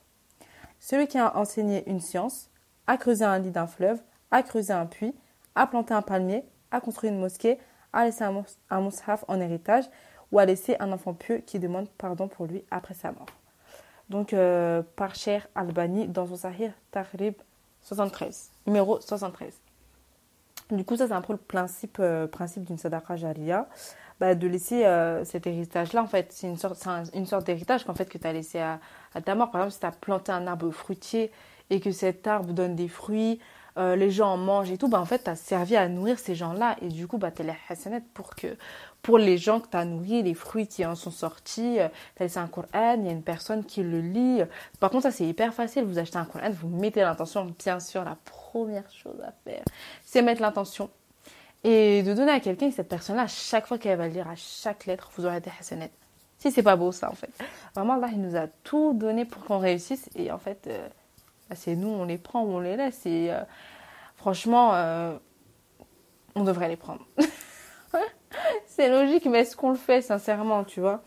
Celui 0.81 1.07
qui 1.07 1.17
a 1.17 1.35
enseigné 1.35 1.89
une 1.89 2.01
science, 2.01 2.51
a 2.87 2.99
creusé 2.99 3.25
un 3.25 3.39
lit 3.39 3.51
d'un 3.51 3.67
fleuve, 3.67 4.01
a 4.31 4.43
creusé 4.43 4.75
un 4.75 4.85
puits, 4.85 5.15
a 5.55 5.67
planté 5.67 5.95
un 5.95 6.03
palmier, 6.03 6.45
a 6.71 6.81
construit 6.83 7.09
une 7.09 7.21
mosquée, 7.21 7.59
a 7.95 8.05
laissé 8.05 8.25
un, 8.25 8.45
un 8.69 8.81
mushaf 8.83 9.25
en 9.29 9.41
héritage 9.41 9.85
ou 10.31 10.39
a 10.39 10.45
laissé 10.45 10.77
un 10.79 10.93
enfant 10.93 11.15
pieux 11.15 11.39
qui 11.39 11.59
demande 11.59 11.89
pardon 11.97 12.29
pour 12.29 12.45
lui 12.45 12.65
après 12.71 12.95
sa 12.95 13.13
mort 13.13 13.27
donc 14.09 14.33
euh, 14.33 14.83
par 14.97 15.15
Cher 15.15 15.47
Albani 15.55 16.09
dans 16.09 16.27
son 16.27 16.37
Sahih 16.37 16.71
Tahrib 16.91 17.35
73, 17.83 18.51
numéro 18.67 19.01
73. 19.01 19.53
Du 20.71 20.85
coup, 20.85 20.97
ça, 20.97 21.07
c'est 21.07 21.15
un 21.15 21.23
peu 21.23 21.33
le 21.33 21.39
principe, 21.39 21.97
euh, 21.99 22.27
principe 22.27 22.65
d'une 22.65 22.77
sadaqa 22.77 23.17
jariya, 23.17 23.69
bah, 24.21 24.35
de 24.35 24.47
laisser 24.47 24.85
euh, 24.85 25.25
cet 25.25 25.47
héritage-là, 25.47 26.03
en 26.03 26.07
fait. 26.07 26.31
C'est 26.31 26.47
une 26.47 26.59
sorte, 26.59 26.77
sorte 26.77 27.47
d'héritage 27.47 27.85
qu'en 27.85 27.95
fait, 27.95 28.07
que 28.07 28.19
tu 28.19 28.27
as 28.27 28.33
laissé 28.35 28.59
à, 28.59 28.79
à, 29.15 29.23
ta 29.23 29.35
mort. 29.35 29.51
Par 29.51 29.63
exemple, 29.63 29.73
si 29.73 29.81
tu 29.81 29.87
as 29.87 29.93
planté 29.93 30.31
un 30.31 30.47
arbre 30.47 30.71
fruitier 30.71 31.33
et 31.71 31.81
que 31.81 31.91
cet 31.91 32.27
arbre 32.27 32.53
donne 32.53 32.77
des 32.77 32.89
fruits, 32.89 33.41
les 33.79 34.11
gens 34.11 34.33
en 34.33 34.37
mangent 34.37 34.71
et 34.71 34.79
tout, 34.79 34.89
bah, 34.89 35.01
en 35.01 35.05
fait, 35.05 35.25
tu 35.25 35.31
as 35.31 35.37
servi 35.37 35.77
à 35.77 35.89
nourrir 35.89 36.19
ces 36.19 36.35
gens-là. 36.35 36.77
Et 36.83 36.89
du 36.89 37.07
coup, 37.07 37.19
bah, 37.19 37.31
tu 37.31 37.43
as 37.43 37.45
les 37.45 37.55
hasanat 37.69 38.01
pour 38.15 38.35
que, 38.35 38.57
pour 39.03 39.19
les 39.19 39.39
gens 39.39 39.61
que 39.61 39.69
tu 39.69 39.77
as 39.77 39.85
nourris, 39.85 40.23
les 40.23 40.35
fruits 40.35 40.67
qui 40.67 40.85
en 40.85 40.95
sont 40.95 41.11
sortis. 41.11 41.79
Euh, 41.79 41.89
tu 42.17 42.23
as 42.23 42.27
laissé 42.27 42.39
un 42.39 42.49
Coran, 42.49 42.97
il 42.99 43.07
y 43.07 43.09
a 43.09 43.13
une 43.13 43.23
personne 43.23 43.65
qui 43.65 43.83
le 43.83 44.01
lit. 44.01 44.43
Par 44.81 44.91
contre, 44.91 45.05
ça 45.05 45.11
c'est 45.11 45.27
hyper 45.27 45.55
facile. 45.55 45.85
Vous 45.85 45.99
achetez 45.99 46.19
un 46.19 46.25
Coran, 46.25 46.51
vous 46.51 46.69
mettez 46.69 47.01
l'intention. 47.01 47.55
Bien 47.59 47.81
sûr, 47.81 48.05
la 48.05 48.17
première 48.25 48.91
chose 48.91 49.21
à 49.23 49.33
faire, 49.45 49.65
c'est 50.05 50.23
mettre 50.23 50.43
l'intention. 50.43 50.91
Et 51.65 52.03
de 52.03 52.15
donner 52.15 52.33
à 52.33 52.41
quelqu'un, 52.41 52.67
et 52.67 52.71
cette 52.71 52.89
personne-là, 52.89 53.27
chaque 53.27 53.67
fois 53.67 53.79
qu'elle 53.79 53.99
va 53.99 54.07
le 54.07 54.15
lire, 54.15 54.29
à 54.29 54.37
chaque 54.37 54.87
lettre, 54.87 55.11
vous 55.17 55.27
aurez 55.27 55.41
des 55.41 55.51
hasanettes. 55.59 55.93
Si 56.39 56.53
c'est 56.53 56.63
pas 56.63 56.77
beau 56.77 56.93
ça 56.93 57.11
en 57.11 57.15
fait. 57.15 57.31
Vraiment, 57.75 57.95
Allah, 57.95 58.11
il 58.13 58.23
nous 58.23 58.37
a 58.37 58.47
tout 58.63 58.93
donné 58.95 59.25
pour 59.25 59.45
qu'on 59.45 59.59
réussisse. 59.59 60.09
Et 60.15 60.31
en 60.31 60.39
fait, 60.39 60.69
euh, 60.69 60.89
c'est 61.55 61.77
nous, 61.77 61.89
on 61.89 62.05
les 62.05 62.19
prend 62.19 62.43
ou 62.43 62.53
on 62.53 62.61
les 62.61 62.77
laisse. 62.77 63.05
Et 63.07 63.31
euh, 63.31 63.41
franchement, 64.17 64.73
on 66.35 66.45
devrait 66.45 66.69
les 66.69 66.77
prendre. 66.77 67.07
c'est 68.67 68.89
logique, 68.89 69.27
mais 69.27 69.41
est-ce 69.41 69.57
qu'on 69.57 69.71
le 69.71 69.77
fait 69.77 70.03
sincèrement, 70.03 70.65
tu 70.65 70.81
vois? 70.81 71.03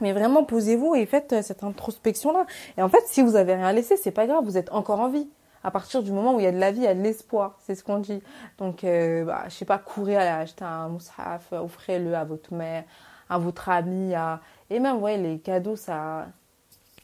Mais 0.00 0.12
vraiment, 0.12 0.44
posez-vous 0.44 0.94
et 0.94 1.06
faites 1.06 1.32
euh, 1.32 1.42
cette 1.42 1.62
introspection-là. 1.62 2.46
Et 2.76 2.82
en 2.82 2.88
fait, 2.88 3.02
si 3.06 3.22
vous 3.22 3.36
avez 3.36 3.54
rien 3.54 3.72
laissé, 3.72 3.96
c'est 3.96 4.10
pas 4.10 4.26
grave, 4.26 4.44
vous 4.44 4.56
êtes 4.56 4.72
encore 4.72 5.00
en 5.00 5.08
vie. 5.08 5.28
À 5.64 5.70
partir 5.70 6.02
du 6.02 6.10
moment 6.10 6.34
où 6.34 6.40
il 6.40 6.44
y 6.44 6.48
a 6.48 6.52
de 6.52 6.58
la 6.58 6.72
vie, 6.72 6.78
il 6.78 6.84
y 6.84 6.88
a 6.88 6.94
de 6.94 7.02
l'espoir, 7.02 7.56
c'est 7.60 7.76
ce 7.76 7.84
qu'on 7.84 7.98
dit. 7.98 8.20
Donc, 8.58 8.82
euh, 8.82 9.24
bah, 9.24 9.44
je 9.48 9.54
sais 9.54 9.64
pas, 9.64 9.78
courez 9.78 10.16
à 10.16 10.38
acheter 10.38 10.64
un 10.64 10.88
moussaf, 10.88 11.52
offrez-le 11.52 12.16
à 12.16 12.24
votre 12.24 12.52
mère, 12.52 12.82
à 13.28 13.38
votre 13.38 13.68
ami, 13.68 14.12
à... 14.14 14.40
et 14.70 14.80
même, 14.80 14.98
voyez, 14.98 15.18
les 15.18 15.38
cadeaux, 15.38 15.76
ça, 15.76 16.26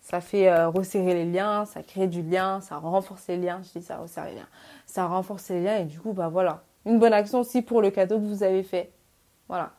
ça 0.09 0.23
fait 0.23 0.49
euh, 0.49 0.71
resserrer 0.71 1.13
les 1.13 1.27
liens, 1.27 1.67
ça 1.67 1.83
crée 1.83 2.07
du 2.07 2.23
lien, 2.23 2.63
ça 2.63 2.79
renforce 2.79 3.29
les 3.29 3.37
liens. 3.37 3.61
Je 3.63 3.79
dis 3.79 3.85
ça 3.85 3.99
resserre 3.99 4.25
les 4.25 4.37
liens, 4.37 4.49
ça 4.87 5.07
renforce 5.07 5.51
les 5.51 5.63
liens 5.63 5.77
et 5.77 5.85
du 5.85 6.01
coup, 6.01 6.15
bah 6.15 6.29
voilà, 6.29 6.63
une 6.87 6.99
bonne 6.99 7.13
action 7.13 7.41
aussi 7.41 7.61
pour 7.61 7.83
le 7.83 7.91
cadeau 7.91 8.17
que 8.17 8.25
vous 8.25 8.43
avez 8.43 8.63
fait. 8.63 8.91
Voilà. 9.49 9.73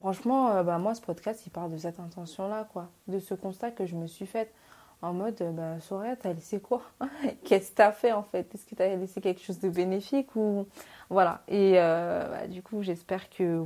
Franchement, 0.00 0.50
euh, 0.50 0.62
bah, 0.62 0.76
moi, 0.76 0.94
ce 0.94 1.00
podcast, 1.00 1.46
il 1.46 1.50
parle 1.50 1.72
de 1.72 1.78
cette 1.78 1.98
intention-là, 1.98 2.68
quoi. 2.74 2.90
De 3.08 3.18
ce 3.20 3.32
constat 3.32 3.70
que 3.70 3.86
je 3.86 3.96
me 3.96 4.06
suis 4.06 4.26
fait 4.26 4.52
en 5.00 5.14
mode, 5.14 5.42
bah, 5.54 5.80
Soraya, 5.80 6.14
t'as 6.16 6.34
laissé 6.34 6.60
quoi? 6.60 6.82
Qu'est-ce 7.44 7.70
que 7.70 7.76
t'as 7.76 7.92
fait, 7.92 8.12
en 8.12 8.22
fait? 8.22 8.54
Est-ce 8.54 8.66
que 8.66 8.74
t'as 8.74 8.94
laissé 8.96 9.22
quelque 9.22 9.40
chose 9.40 9.60
de 9.60 9.70
bénéfique 9.70 10.36
ou... 10.36 10.66
Voilà. 11.08 11.40
Et 11.48 11.72
bah, 11.72 12.46
du 12.48 12.62
coup, 12.62 12.82
j'espère 12.82 13.30
que 13.30 13.64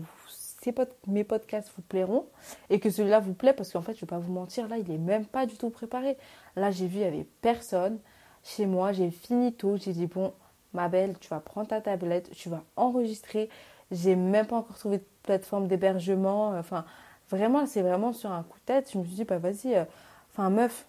ces 0.63 0.75
mes 1.07 1.25
podcasts 1.25 1.71
vous 1.77 1.83
plairont 1.83 2.27
et 2.71 2.81
que 2.81 2.91
celui-là 2.91 3.21
vous 3.21 3.35
plaît 3.35 3.53
parce 3.53 3.73
qu'en 3.73 3.83
fait, 3.83 3.95
je 3.95 4.01
vais 4.01 4.07
pas 4.07 4.19
vous 4.19 4.33
mentir, 4.33 4.69
là, 4.69 4.77
il 4.79 4.91
est 4.91 4.99
même 4.99 5.25
pas 5.25 5.47
du 5.47 5.57
tout 5.57 5.71
préparé. 5.71 6.17
Là, 6.57 6.71
j'ai 6.71 6.87
vu, 6.87 6.97
il 6.99 7.03
y 7.03 7.05
avait 7.05 7.27
personne 7.41 7.99
chez 8.43 8.67
moi. 8.67 8.93
J'ai 8.93 9.11
fini 9.11 9.53
tôt. 9.53 9.77
J'ai 9.77 9.93
dit, 9.93 10.07
bon, 10.07 10.33
ma 10.73 10.89
belle, 10.89 11.17
tu 11.21 11.29
vas 11.29 11.41
prendre 11.41 11.69
ta 11.69 11.81
tablette, 11.81 12.31
tu 12.33 12.49
vas 12.49 12.65
enregistrer 12.77 13.49
j'ai 13.91 14.17
même 14.17 14.47
pas 14.47 14.57
encore 14.57 14.77
trouvé 14.77 14.99
de 14.99 15.05
plateforme 15.23 15.69
d'hébergement. 15.69 16.51
Enfin, 16.59 16.85
vraiment, 17.31 17.67
c'est 17.67 17.83
vraiment 17.83 18.13
sur 18.13 18.31
un 18.31 18.43
coup 18.43 18.59
de 18.59 18.65
tête. 18.65 18.91
Je 18.93 18.99
me 18.99 19.05
suis 19.05 19.15
dit, 19.15 19.25
bah 19.25 19.39
vas-y, 19.39 19.75
euh, 19.75 19.85
enfin, 20.33 20.51
meuf, 20.51 20.87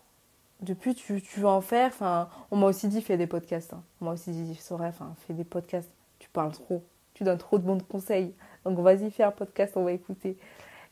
depuis, 0.62 0.96
tu, 0.96 1.22
tu 1.22 1.40
veux 1.40 1.48
en 1.48 1.62
faire? 1.62 1.88
Enfin, 1.88 2.30
on 2.52 2.58
m'a 2.58 2.68
aussi 2.68 2.88
dit, 2.88 3.02
fais 3.02 3.18
des 3.18 3.28
podcasts. 3.28 3.74
Hein. 3.74 3.84
On 4.02 4.06
m'a 4.06 4.12
aussi 4.12 4.32
dit, 4.32 4.60
vrai, 4.72 4.88
enfin, 4.88 5.14
fais 5.28 5.34
des 5.34 5.44
podcasts. 5.44 5.90
tu 6.20 6.30
parles 6.30 6.52
trop, 6.52 6.84
tu 7.14 7.24
donnes 7.24 7.38
trop 7.38 7.58
de 7.58 7.64
bons 7.64 7.80
conseils. 7.80 8.34
Donc 8.66 8.80
vas-y, 8.80 9.12
fais 9.12 9.24
un 9.24 9.32
podcast, 9.32 9.74
on 9.76 9.84
va 9.84 9.92
écouter. 9.92 10.38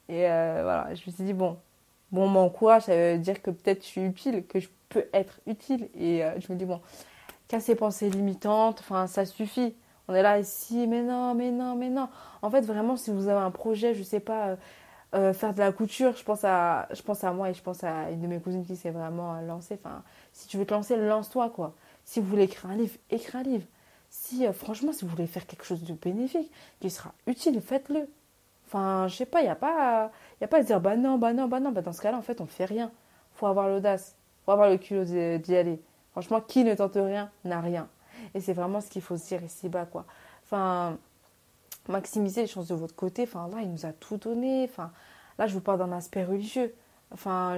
Et 0.09 0.29
euh, 0.29 0.61
voilà, 0.63 0.93
je 0.95 1.03
me 1.05 1.11
suis 1.11 1.23
dit, 1.23 1.33
bon, 1.33 1.57
bon, 2.11 2.27
mon 2.27 2.49
courage, 2.49 2.83
ça 2.83 2.95
veut 2.95 3.17
dire 3.17 3.41
que 3.41 3.51
peut-être 3.51 3.83
je 3.83 3.87
suis 3.87 4.01
utile, 4.01 4.45
que 4.45 4.59
je 4.59 4.69
peux 4.89 5.05
être 5.13 5.39
utile. 5.47 5.89
Et 5.99 6.23
euh, 6.23 6.39
je 6.39 6.51
me 6.51 6.57
dis, 6.57 6.65
bon, 6.65 6.81
qu'à 7.47 7.59
ces 7.59 7.75
pensées 7.75 8.09
limitantes, 8.09 8.79
enfin, 8.79 9.07
ça 9.07 9.25
suffit. 9.25 9.75
On 10.07 10.13
est 10.15 10.21
là 10.21 10.39
ici, 10.39 10.87
mais 10.87 11.01
non, 11.01 11.35
mais 11.35 11.51
non, 11.51 11.75
mais 11.75 11.89
non. 11.89 12.07
En 12.41 12.49
fait, 12.49 12.61
vraiment, 12.61 12.95
si 12.95 13.11
vous 13.11 13.27
avez 13.27 13.41
un 13.41 13.51
projet, 13.51 13.93
je 13.93 14.03
sais 14.03 14.21
pas, 14.21 14.55
euh, 15.15 15.33
faire 15.33 15.53
de 15.53 15.59
la 15.59 15.71
couture, 15.71 16.15
je 16.15 16.23
pense, 16.23 16.43
à, 16.45 16.87
je 16.93 17.01
pense 17.01 17.23
à 17.23 17.31
moi 17.33 17.49
et 17.49 17.53
je 17.53 17.61
pense 17.61 17.83
à 17.83 18.09
une 18.11 18.21
de 18.21 18.27
mes 18.27 18.39
cousines 18.39 18.65
qui 18.65 18.77
s'est 18.77 18.91
vraiment 18.91 19.39
lancée. 19.41 19.77
Enfin, 19.83 20.03
si 20.31 20.47
tu 20.47 20.57
veux 20.57 20.65
te 20.65 20.73
lancer, 20.73 20.95
lance-toi, 20.95 21.49
quoi. 21.49 21.73
Si 22.05 22.21
vous 22.21 22.27
voulez 22.27 22.43
écrire 22.43 22.71
un 22.71 22.75
livre, 22.77 22.95
écris 23.09 23.37
un 23.37 23.43
livre. 23.43 23.65
Si, 24.09 24.45
franchement, 24.53 24.93
si 24.93 25.05
vous 25.05 25.11
voulez 25.11 25.27
faire 25.27 25.45
quelque 25.45 25.65
chose 25.65 25.83
de 25.83 25.93
bénéfique, 25.93 26.51
qui 26.79 26.89
sera 26.89 27.13
utile, 27.27 27.61
faites-le. 27.61 28.09
Enfin, 28.65 29.07
je 29.07 29.15
sais 29.15 29.25
pas, 29.25 29.41
il 29.41 29.45
n'y 29.45 29.49
a 29.49 29.55
pas, 29.55 30.11
y 30.41 30.43
a 30.43 30.47
pas 30.47 30.57
à 30.57 30.63
dire, 30.63 30.81
bah 30.81 30.97
non, 30.97 31.17
bah 31.17 31.33
non, 31.33 31.47
bah 31.47 31.59
non. 31.59 31.71
Bah 31.71 31.81
dans 31.81 31.93
ce 31.93 32.01
cas-là, 32.01 32.17
en 32.17 32.21
fait, 32.21 32.41
on 32.41 32.45
fait 32.45 32.65
rien. 32.65 32.91
faut 33.33 33.47
avoir 33.47 33.69
l'audace. 33.69 34.15
faut 34.45 34.51
avoir 34.51 34.69
le 34.69 34.77
culot 34.77 35.05
d'y 35.05 35.55
aller. 35.55 35.81
Franchement, 36.11 36.41
qui 36.41 36.63
ne 36.63 36.73
tente 36.73 36.95
rien 36.95 37.31
n'a 37.45 37.61
rien. 37.61 37.87
Et 38.33 38.41
c'est 38.41 38.53
vraiment 38.53 38.81
ce 38.81 38.89
qu'il 38.89 39.01
faut 39.01 39.17
se 39.17 39.27
dire 39.27 39.43
ici-bas, 39.43 39.85
quoi. 39.85 40.05
Enfin, 40.43 40.97
maximiser 41.87 42.41
les 42.41 42.47
chances 42.47 42.67
de 42.67 42.75
votre 42.75 42.95
côté. 42.95 43.23
Enfin, 43.23 43.47
là, 43.49 43.61
il 43.61 43.71
nous 43.71 43.85
a 43.85 43.93
tout 43.93 44.17
donné. 44.17 44.65
Enfin, 44.69 44.91
là, 45.37 45.47
je 45.47 45.53
vous 45.53 45.61
parle 45.61 45.79
d'un 45.79 45.91
aspect 45.91 46.25
religieux. 46.25 46.73
Enfin, 47.11 47.57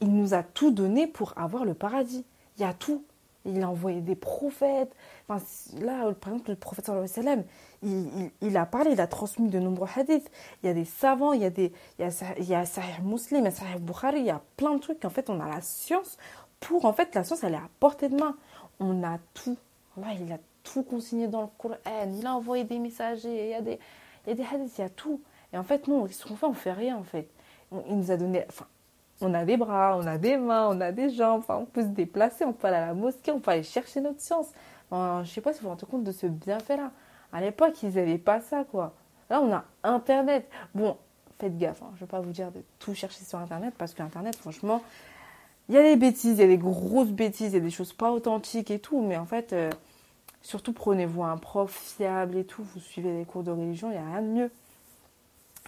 il 0.00 0.12
nous 0.12 0.34
a 0.34 0.42
tout 0.42 0.70
donné 0.70 1.06
pour 1.06 1.34
avoir 1.38 1.64
le 1.64 1.74
paradis. 1.74 2.24
Il 2.56 2.62
y 2.62 2.64
a 2.64 2.74
tout 2.74 3.04
il 3.46 3.62
a 3.62 3.68
envoyé 3.68 4.00
des 4.00 4.16
prophètes. 4.16 4.94
Enfin, 5.28 5.44
là, 5.80 6.12
par 6.12 6.32
exemple, 6.32 6.50
le 6.50 6.56
prophète 6.56 6.86
sallam, 7.06 7.44
il, 7.82 7.90
il, 7.90 8.30
il, 8.42 8.56
a 8.56 8.66
parlé, 8.66 8.92
il 8.92 9.00
a 9.00 9.06
transmis 9.06 9.48
de 9.48 9.58
nombreux 9.58 9.88
hadiths. 9.94 10.30
Il 10.62 10.66
y 10.66 10.68
a 10.68 10.74
des 10.74 10.84
savants, 10.84 11.32
il 11.32 11.42
y 11.42 11.44
a 11.44 11.50
des, 11.50 11.72
il 11.98 12.04
y 12.04 12.08
a, 12.08 12.10
il 12.38 12.44
y 12.44 12.54
a 12.54 12.64
Sahih 12.64 13.02
Muslim, 13.02 13.40
il 13.40 13.44
y 13.44 13.48
a 13.48 13.50
Sahih 13.50 13.78
Bukhari, 13.78 14.20
il 14.20 14.26
y 14.26 14.30
a 14.30 14.42
plein 14.56 14.74
de 14.74 14.80
trucs. 14.80 15.04
En 15.04 15.10
fait, 15.10 15.30
on 15.30 15.40
a 15.40 15.48
la 15.48 15.60
science 15.60 16.16
pour, 16.60 16.84
en 16.84 16.92
fait, 16.92 17.14
la 17.14 17.24
science, 17.24 17.44
elle 17.44 17.54
est 17.54 17.58
à 17.58 17.68
portée 17.80 18.08
de 18.08 18.16
main. 18.16 18.36
On 18.80 19.02
a 19.02 19.18
tout. 19.34 19.56
Il 19.96 20.32
a 20.32 20.38
tout 20.62 20.82
consigné 20.82 21.28
dans 21.28 21.42
le 21.42 21.48
Coran. 21.58 21.76
Il 22.18 22.26
a 22.26 22.34
envoyé 22.34 22.64
des 22.64 22.78
messagers, 22.78 23.46
il 23.46 23.50
y 23.50 23.54
a 23.54 23.62
des, 23.62 23.78
il 24.26 24.30
y 24.30 24.32
a 24.32 24.34
des 24.34 24.44
hadiths, 24.44 24.78
il 24.78 24.80
y 24.82 24.84
a 24.84 24.90
tout. 24.90 25.20
Et 25.52 25.58
en 25.58 25.62
fait, 25.62 25.88
non, 25.88 26.06
ce 26.08 26.26
qu'on 26.26 26.36
fait, 26.36 26.46
on 26.46 26.54
fait 26.54 26.72
rien, 26.72 26.96
en 26.96 27.04
fait. 27.04 27.28
Il 27.88 27.96
nous 27.96 28.10
a 28.10 28.16
donné, 28.16 28.44
on 29.20 29.32
a 29.34 29.44
des 29.44 29.56
bras, 29.56 29.96
on 29.96 30.06
a 30.06 30.18
des 30.18 30.36
mains, 30.36 30.68
on 30.68 30.80
a 30.80 30.92
des 30.92 31.10
jambes, 31.10 31.42
on 31.48 31.64
peut 31.64 31.82
se 31.82 31.88
déplacer, 31.88 32.44
on 32.44 32.52
peut 32.52 32.68
aller 32.68 32.76
à 32.76 32.86
la 32.86 32.94
mosquée, 32.94 33.32
on 33.32 33.40
peut 33.40 33.52
aller 33.52 33.62
chercher 33.62 34.00
notre 34.00 34.20
science. 34.20 34.48
Je 34.92 35.24
sais 35.26 35.40
pas 35.40 35.52
si 35.52 35.60
vous 35.60 35.64
vous 35.64 35.70
rendez 35.70 35.86
compte 35.86 36.04
de 36.04 36.12
ce 36.12 36.26
bienfait-là. 36.26 36.90
À 37.32 37.40
l'époque, 37.40 37.82
ils 37.82 37.94
n'avaient 37.94 38.18
pas 38.18 38.40
ça, 38.40 38.64
quoi. 38.64 38.94
Là, 39.30 39.40
on 39.40 39.52
a 39.52 39.64
Internet. 39.82 40.48
Bon, 40.74 40.96
faites 41.38 41.56
gaffe, 41.58 41.82
hein. 41.82 41.90
je 41.94 41.96
ne 41.96 42.00
vais 42.00 42.10
pas 42.10 42.20
vous 42.20 42.30
dire 42.30 42.52
de 42.52 42.62
tout 42.78 42.94
chercher 42.94 43.24
sur 43.24 43.38
Internet, 43.38 43.74
parce 43.76 43.94
que 43.94 44.02
Internet, 44.02 44.36
franchement, 44.36 44.82
il 45.68 45.74
y 45.74 45.78
a 45.78 45.82
des 45.82 45.96
bêtises, 45.96 46.38
il 46.38 46.40
y 46.40 46.44
a 46.44 46.46
des 46.46 46.58
grosses 46.58 47.10
bêtises, 47.10 47.52
il 47.52 47.54
y 47.54 47.56
a 47.56 47.60
des 47.60 47.70
choses 47.70 47.92
pas 47.92 48.12
authentiques 48.12 48.70
et 48.70 48.78
tout, 48.78 49.00
mais 49.02 49.16
en 49.16 49.26
fait, 49.26 49.52
euh, 49.52 49.70
surtout 50.42 50.72
prenez-vous 50.72 51.24
un 51.24 51.36
prof 51.36 51.72
fiable 51.72 52.36
et 52.36 52.44
tout, 52.44 52.62
vous 52.62 52.80
suivez 52.80 53.18
des 53.18 53.24
cours 53.24 53.42
de 53.42 53.50
religion, 53.50 53.90
il 53.90 53.94
n'y 53.94 53.98
a 53.98 54.06
rien 54.06 54.22
de 54.22 54.28
mieux. 54.28 54.50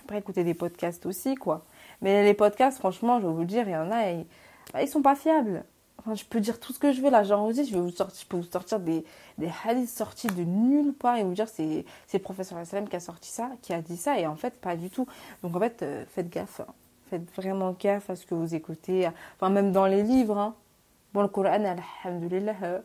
Après, 0.04 0.18
écoutez 0.18 0.44
des 0.44 0.54
podcasts 0.54 1.04
aussi, 1.04 1.34
quoi. 1.34 1.64
Mais 2.02 2.22
les 2.24 2.34
podcasts, 2.34 2.78
franchement, 2.78 3.20
je 3.20 3.26
vais 3.26 3.32
vous 3.32 3.40
le 3.40 3.46
dire, 3.46 3.68
il 3.68 3.72
y 3.72 3.76
en 3.76 3.90
a, 3.90 4.10
ils, 4.10 4.26
bah, 4.72 4.82
ils 4.82 4.88
sont 4.88 5.02
pas 5.02 5.16
fiables. 5.16 5.64
Enfin, 5.98 6.14
je 6.14 6.24
peux 6.24 6.40
dire 6.40 6.60
tout 6.60 6.72
ce 6.72 6.78
que 6.78 6.92
je 6.92 7.00
veux 7.00 7.10
là, 7.10 7.24
genre 7.24 7.44
aussi, 7.44 7.66
je, 7.66 7.74
vais 7.74 7.80
vous 7.80 7.90
sortir, 7.90 8.20
je 8.20 8.26
peux 8.26 8.36
vous 8.36 8.50
sortir 8.50 8.78
des, 8.78 9.04
des 9.36 9.50
hadiths 9.64 9.88
sortis 9.88 10.28
de 10.28 10.44
nulle 10.44 10.92
part 10.92 11.16
et 11.16 11.24
vous 11.24 11.34
dire 11.34 11.48
c'est 11.48 11.84
c'est 12.06 12.18
le 12.18 12.22
professeur 12.22 12.64
Salem 12.64 12.88
qui 12.88 12.94
a 12.94 13.00
sorti 13.00 13.30
ça, 13.30 13.50
qui 13.62 13.72
a 13.72 13.82
dit 13.82 13.96
ça, 13.96 14.18
et 14.18 14.26
en 14.26 14.36
fait, 14.36 14.60
pas 14.60 14.76
du 14.76 14.90
tout. 14.90 15.06
Donc 15.42 15.56
en 15.56 15.58
fait, 15.58 15.82
euh, 15.82 16.04
faites 16.08 16.30
gaffe. 16.30 16.60
Hein. 16.60 16.72
Faites 17.10 17.28
vraiment 17.34 17.74
gaffe 17.78 18.10
à 18.10 18.16
ce 18.16 18.26
que 18.26 18.34
vous 18.34 18.54
écoutez. 18.54 19.08
Enfin, 19.36 19.50
même 19.50 19.72
dans 19.72 19.86
les 19.86 20.02
livres. 20.02 20.38
Hein. 20.38 20.54
Bon, 21.14 21.22
le 21.22 21.28
Coran, 21.28 21.76
alhamdulillah, 22.04 22.54
euh, 22.62 22.80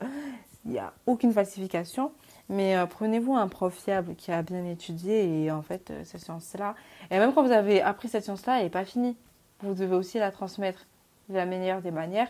il 0.65 0.71
n'y 0.71 0.79
a 0.79 0.93
aucune 1.05 1.33
falsification. 1.33 2.11
Mais 2.49 2.75
euh, 2.77 2.85
prenez-vous 2.85 3.35
un 3.35 3.47
prof 3.47 3.73
fiable 3.73 4.15
qui 4.15 4.31
a 4.31 4.41
bien 4.41 4.65
étudié 4.65 5.43
et 5.43 5.51
en 5.51 5.61
fait, 5.61 5.91
euh, 5.91 6.03
cette 6.03 6.21
science-là. 6.21 6.75
Et 7.09 7.17
même 7.17 7.33
quand 7.33 7.43
vous 7.43 7.51
avez 7.51 7.81
appris 7.81 8.09
cette 8.09 8.23
science-là, 8.23 8.57
elle 8.57 8.65
n'est 8.65 8.69
pas 8.69 8.85
finie. 8.85 9.17
Vous 9.61 9.73
devez 9.73 9.95
aussi 9.95 10.19
la 10.19 10.31
transmettre 10.31 10.85
de 11.29 11.35
la 11.35 11.45
meilleure 11.45 11.81
des 11.81 11.91
manières 11.91 12.29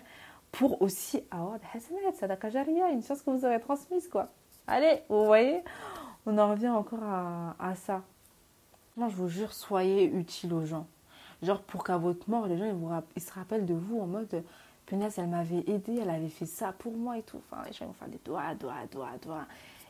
pour 0.52 0.82
aussi 0.82 1.24
avoir 1.32 1.58
une 2.92 3.02
science 3.02 3.22
que 3.24 3.32
vous 3.32 3.44
aurez 3.44 3.60
transmise, 3.60 4.08
quoi. 4.08 4.30
Allez, 4.68 5.02
vous 5.10 5.26
voyez, 5.26 5.64
on 6.26 6.38
en 6.38 6.52
revient 6.52 6.70
encore 6.70 7.04
à, 7.04 7.56
à 7.60 7.76
ça. 7.76 8.04
Moi, 8.96 9.10
je 9.10 9.16
vous 9.16 9.28
jure, 9.28 9.52
soyez 9.52 10.06
utile 10.06 10.54
aux 10.54 10.66
gens. 10.66 10.86
Genre, 11.42 11.62
pour 11.62 11.84
qu'à 11.84 11.98
votre 11.98 12.30
mort, 12.30 12.46
les 12.46 12.58
gens, 12.58 12.66
ils, 12.66 12.74
vous, 12.74 12.90
ils 13.16 13.22
se 13.22 13.34
rappellent 13.34 13.66
de 13.66 13.74
vous 13.74 14.00
en 14.00 14.06
mode, 14.06 14.44
punaise, 14.86 15.16
elle 15.18 15.28
m'avait 15.28 15.64
aidé, 15.68 16.00
elle 16.02 16.10
avait 16.10 16.30
fait 16.30 16.46
ça 16.46 16.72
pour 16.72 16.94
moi 16.94 17.18
et 17.18 17.24
tout. 17.24 17.42
Enfin, 17.50 17.64
les 17.66 17.74
gens 17.74 17.88
vont 17.88 17.94
faire 17.94 18.08
des 18.08 18.22
doigts, 18.24 18.54
doigts, 18.54 18.86
doigts, 18.92 19.18
doigts. 19.22 19.46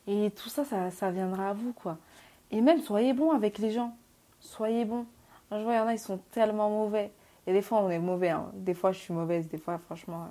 Et 0.08 0.32
tout 0.32 0.50
ça, 0.50 0.66
ça, 0.66 1.12
viendra 1.12 1.50
à 1.50 1.54
vous, 1.54 1.74
quoi. 1.74 1.98
Et 2.52 2.62
même, 2.62 2.82
soyez 2.82 3.14
bon 3.14 3.32
avec 3.32 3.58
les 3.58 3.72
gens. 3.72 3.96
Soyez 4.40 4.86
bon. 4.86 5.06
Je 5.52 5.58
vois, 5.58 5.74
il 5.74 5.78
y 5.78 5.80
en 5.80 5.88
a, 5.88 5.94
ils 5.94 6.00
sont 6.00 6.20
tellement 6.32 6.70
mauvais. 6.70 7.12
Et 7.48 7.54
des 7.54 7.62
fois, 7.62 7.80
on 7.82 7.90
est 7.90 8.00
mauvais. 8.00 8.30
Hein. 8.30 8.52
Des 8.54 8.74
fois, 8.74 8.92
je 8.92 9.00
suis 9.00 9.14
mauvaise. 9.14 9.48
Des 9.48 9.58
fois, 9.58 9.78
franchement, 9.78 10.28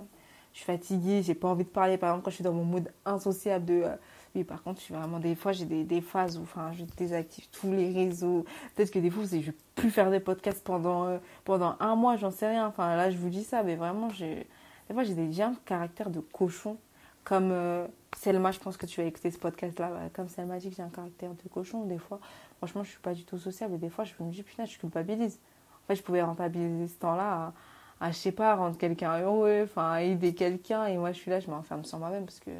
je 0.52 0.58
suis 0.58 0.66
fatiguée. 0.66 1.22
J'ai 1.22 1.34
pas 1.34 1.48
envie 1.48 1.64
de 1.64 1.70
parler. 1.70 1.96
Par 1.96 2.10
exemple, 2.10 2.24
quand 2.24 2.30
je 2.30 2.36
suis 2.36 2.44
dans 2.44 2.52
mon 2.52 2.64
mode 2.64 2.92
insociable 3.04 3.64
de... 3.64 3.82
Euh, 3.84 3.96
oui, 4.34 4.44
par 4.44 4.62
contre, 4.62 4.80
je 4.80 4.84
suis 4.84 4.94
vraiment... 4.94 5.18
Des 5.18 5.34
fois, 5.34 5.52
j'ai 5.52 5.64
des, 5.64 5.84
des, 5.84 6.00
phases 6.00 6.38
où 6.38 6.42
enfin, 6.42 6.72
je 6.72 6.84
désactive 6.96 7.48
tous 7.50 7.72
les 7.72 7.92
réseaux. 7.92 8.44
Peut-être 8.74 8.90
que 8.90 8.98
des 8.98 9.10
fois, 9.10 9.24
je 9.24 9.36
vais 9.38 9.54
plus 9.74 9.90
faire 9.90 10.10
des 10.10 10.20
podcasts 10.20 10.62
pendant, 10.62 11.06
euh, 11.06 11.18
pendant 11.44 11.76
un 11.80 11.94
mois. 11.96 12.16
J'en 12.16 12.30
sais 12.30 12.48
rien. 12.48 12.66
Enfin, 12.66 12.94
là, 12.96 13.10
je 13.10 13.16
vous 13.16 13.30
dis 13.30 13.44
ça. 13.44 13.62
Mais 13.62 13.76
vraiment, 13.76 14.10
j'ai... 14.10 14.46
Des 14.88 14.94
fois, 14.94 15.04
j'ai 15.04 15.14
des 15.14 15.40
un 15.40 15.54
caractère 15.64 16.10
de 16.10 16.20
cochon. 16.20 16.76
Comme... 17.24 17.50
Euh, 17.52 17.86
Selma, 18.22 18.52
je 18.52 18.60
pense 18.60 18.76
que 18.76 18.86
tu 18.86 19.00
vas 19.00 19.06
écouter 19.08 19.32
ce 19.32 19.38
podcast-là. 19.38 19.88
Bah, 19.88 20.00
comme 20.12 20.28
Selma 20.28 20.56
dit 20.58 20.70
que 20.70 20.76
j'ai 20.76 20.82
un 20.84 20.90
caractère 20.90 21.30
de 21.30 21.48
cochon, 21.48 21.86
des 21.86 21.98
fois, 21.98 22.20
franchement, 22.58 22.84
je 22.84 22.90
suis 22.90 23.00
pas 23.00 23.14
du 23.14 23.24
tout 23.24 23.36
sociable. 23.36 23.74
Et 23.74 23.78
des 23.78 23.88
fois, 23.88 24.04
je 24.04 24.12
me 24.20 24.30
dis, 24.30 24.44
putain, 24.44 24.64
je 24.64 24.78
culpabilise. 24.78 25.40
En 25.72 25.86
fait, 25.88 25.96
je 25.96 26.04
pouvais 26.04 26.22
rentabiliser 26.22 26.86
ce 26.86 27.00
temps-là 27.00 27.52
à, 28.00 28.06
à, 28.06 28.12
je 28.12 28.16
sais 28.16 28.30
pas, 28.30 28.54
rendre 28.54 28.78
quelqu'un 28.78 29.18
heureux, 29.18 29.62
enfin, 29.64 29.96
aider 29.96 30.34
quelqu'un. 30.34 30.86
Et 30.86 30.98
moi, 30.98 31.10
je 31.10 31.18
suis 31.18 31.32
là, 31.32 31.40
je 31.40 31.50
m'enferme 31.50 31.84
sur 31.84 31.98
moi-même 31.98 32.24
parce 32.24 32.38
que 32.38 32.52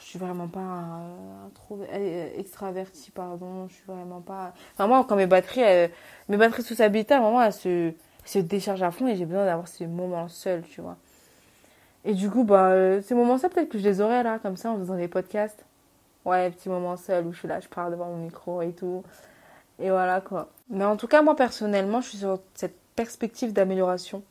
je 0.00 0.04
suis 0.06 0.18
vraiment 0.18 0.48
pas 0.48 0.60
euh, 0.60 1.48
trop 1.54 1.78
euh, 1.92 2.42
pardon. 3.14 3.68
Je 3.68 3.74
suis 3.74 3.84
vraiment 3.86 4.22
pas. 4.22 4.54
Enfin, 4.72 4.86
moi, 4.86 5.04
quand 5.06 5.16
mes 5.16 5.26
batteries, 5.26 5.90
mes 6.30 6.38
batteries 6.38 6.62
sous 6.62 6.80
habitat, 6.80 7.20
moment, 7.20 7.42
elles 7.42 7.52
se, 7.52 7.92
se 8.24 8.38
déchargent 8.38 8.82
à 8.82 8.90
fond 8.90 9.06
et 9.06 9.16
j'ai 9.16 9.26
besoin 9.26 9.44
d'avoir 9.44 9.68
ces 9.68 9.86
moments 9.86 10.28
seuls, 10.28 10.62
tu 10.62 10.80
vois. 10.80 10.96
Et 12.04 12.14
du 12.14 12.30
coup, 12.30 12.44
bah, 12.44 12.70
euh, 12.70 13.00
ces 13.02 13.14
moments 13.14 13.38
seuls, 13.38 13.50
peut-être 13.50 13.68
que 13.68 13.78
je 13.78 13.84
les 13.84 14.00
aurais 14.00 14.22
là, 14.22 14.38
comme 14.38 14.56
ça, 14.56 14.70
en 14.70 14.78
faisant 14.78 14.96
des 14.96 15.08
podcasts. 15.08 15.64
Ouais, 16.24 16.50
petit 16.50 16.68
moment 16.68 16.96
seul 16.96 17.26
où 17.26 17.32
je 17.32 17.38
suis 17.38 17.48
là, 17.48 17.60
je 17.60 17.68
parle 17.68 17.92
devant 17.92 18.06
mon 18.06 18.16
micro 18.16 18.62
et 18.62 18.72
tout. 18.72 19.02
Et 19.80 19.90
voilà 19.90 20.20
quoi. 20.20 20.50
Mais 20.70 20.84
en 20.84 20.96
tout 20.96 21.08
cas, 21.08 21.22
moi 21.22 21.34
personnellement, 21.34 22.00
je 22.00 22.10
suis 22.10 22.18
sur 22.18 22.38
cette 22.54 22.76
perspective 22.94 23.52
d'amélioration 23.52 24.22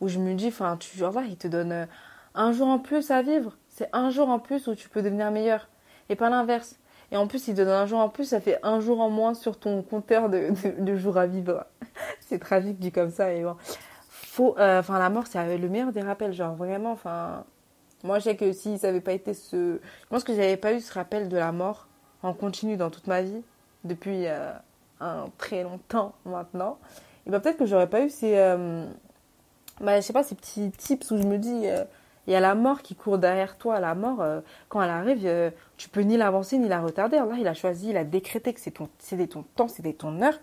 où 0.00 0.08
je 0.08 0.18
me 0.18 0.34
dis, 0.34 0.48
enfin, 0.48 0.76
tu 0.76 0.98
vois, 0.98 1.22
il 1.24 1.36
te 1.36 1.48
donne 1.48 1.72
euh, 1.72 1.86
un 2.34 2.52
jour 2.52 2.68
en 2.68 2.78
plus 2.78 3.10
à 3.10 3.22
vivre. 3.22 3.56
C'est 3.68 3.88
un 3.94 4.10
jour 4.10 4.28
en 4.28 4.38
plus 4.38 4.66
où 4.66 4.74
tu 4.74 4.88
peux 4.88 5.02
devenir 5.02 5.30
meilleur 5.30 5.68
et 6.10 6.16
pas 6.16 6.28
l'inverse. 6.28 6.76
Et 7.12 7.16
en 7.16 7.26
plus, 7.26 7.48
il 7.48 7.54
te 7.54 7.62
donne 7.62 7.70
un 7.70 7.86
jour 7.86 8.00
en 8.00 8.08
plus, 8.08 8.26
ça 8.26 8.40
fait 8.40 8.58
un 8.62 8.80
jour 8.80 9.00
en 9.00 9.10
moins 9.10 9.34
sur 9.34 9.58
ton 9.58 9.82
compteur 9.82 10.28
de, 10.28 10.50
de 10.78 10.96
jours 10.96 11.16
à 11.16 11.26
vivre. 11.26 11.64
c'est 12.20 12.38
tragique 12.38 12.78
dit 12.78 12.92
comme 12.92 13.10
ça, 13.10 13.26
mais 13.26 13.42
bon 13.42 13.56
faut 14.30 14.54
euh, 14.58 14.78
enfin 14.78 14.98
la 15.00 15.10
mort 15.10 15.26
c'est 15.26 15.58
le 15.58 15.68
meilleur 15.68 15.90
des 15.90 16.02
rappels 16.02 16.32
genre 16.32 16.54
vraiment 16.54 16.92
enfin 16.92 17.44
moi 18.04 18.20
je 18.20 18.24
sais 18.24 18.36
que 18.36 18.52
si 18.52 18.78
ça 18.78 18.86
n'avait 18.86 19.00
pas 19.00 19.12
été 19.12 19.34
ce 19.34 19.80
je 19.82 20.08
pense 20.08 20.22
que 20.22 20.34
j'avais 20.34 20.56
pas 20.56 20.72
eu 20.72 20.80
ce 20.80 20.92
rappel 20.94 21.28
de 21.28 21.36
la 21.36 21.50
mort 21.50 21.88
en 22.22 22.32
continu 22.32 22.76
dans 22.76 22.90
toute 22.90 23.08
ma 23.08 23.22
vie 23.22 23.42
depuis 23.82 24.26
euh, 24.26 24.52
un 25.00 25.24
très 25.38 25.64
longtemps 25.64 26.12
maintenant. 26.24 26.78
Et 27.26 27.30
ben 27.30 27.40
peut-être 27.40 27.56
que 27.56 27.66
j'aurais 27.66 27.88
pas 27.88 28.02
eu 28.02 28.08
ces 28.08 28.36
euh, 28.36 28.86
bah, 29.80 29.96
je 29.96 30.02
sais 30.02 30.12
pas 30.12 30.22
ces 30.22 30.36
petits 30.36 30.70
tips 30.70 31.10
où 31.10 31.16
je 31.16 31.26
me 31.26 31.36
dis 31.36 31.64
il 32.26 32.32
y 32.32 32.36
a 32.36 32.40
la 32.40 32.54
mort 32.54 32.82
qui 32.82 32.94
court 32.94 33.18
derrière 33.18 33.58
toi 33.58 33.80
la 33.80 33.96
mort 33.96 34.24
quand 34.68 34.80
elle 34.80 34.90
arrive 34.90 35.52
tu 35.76 35.88
peux 35.88 36.02
ni 36.02 36.16
l'avancer 36.16 36.56
ni 36.56 36.68
la 36.68 36.80
retarder. 36.80 37.16
Là 37.16 37.36
il 37.36 37.48
a 37.48 37.54
choisi 37.54 37.90
il 37.90 37.96
a 37.96 38.04
décrété 38.04 38.54
que 38.54 38.60
c'est 38.60 38.70
ton 38.70 38.88
c'était 39.00 39.26
ton 39.26 39.42
temps 39.56 39.66
c'était 39.66 39.92
ton 39.92 40.22
heure. 40.22 40.38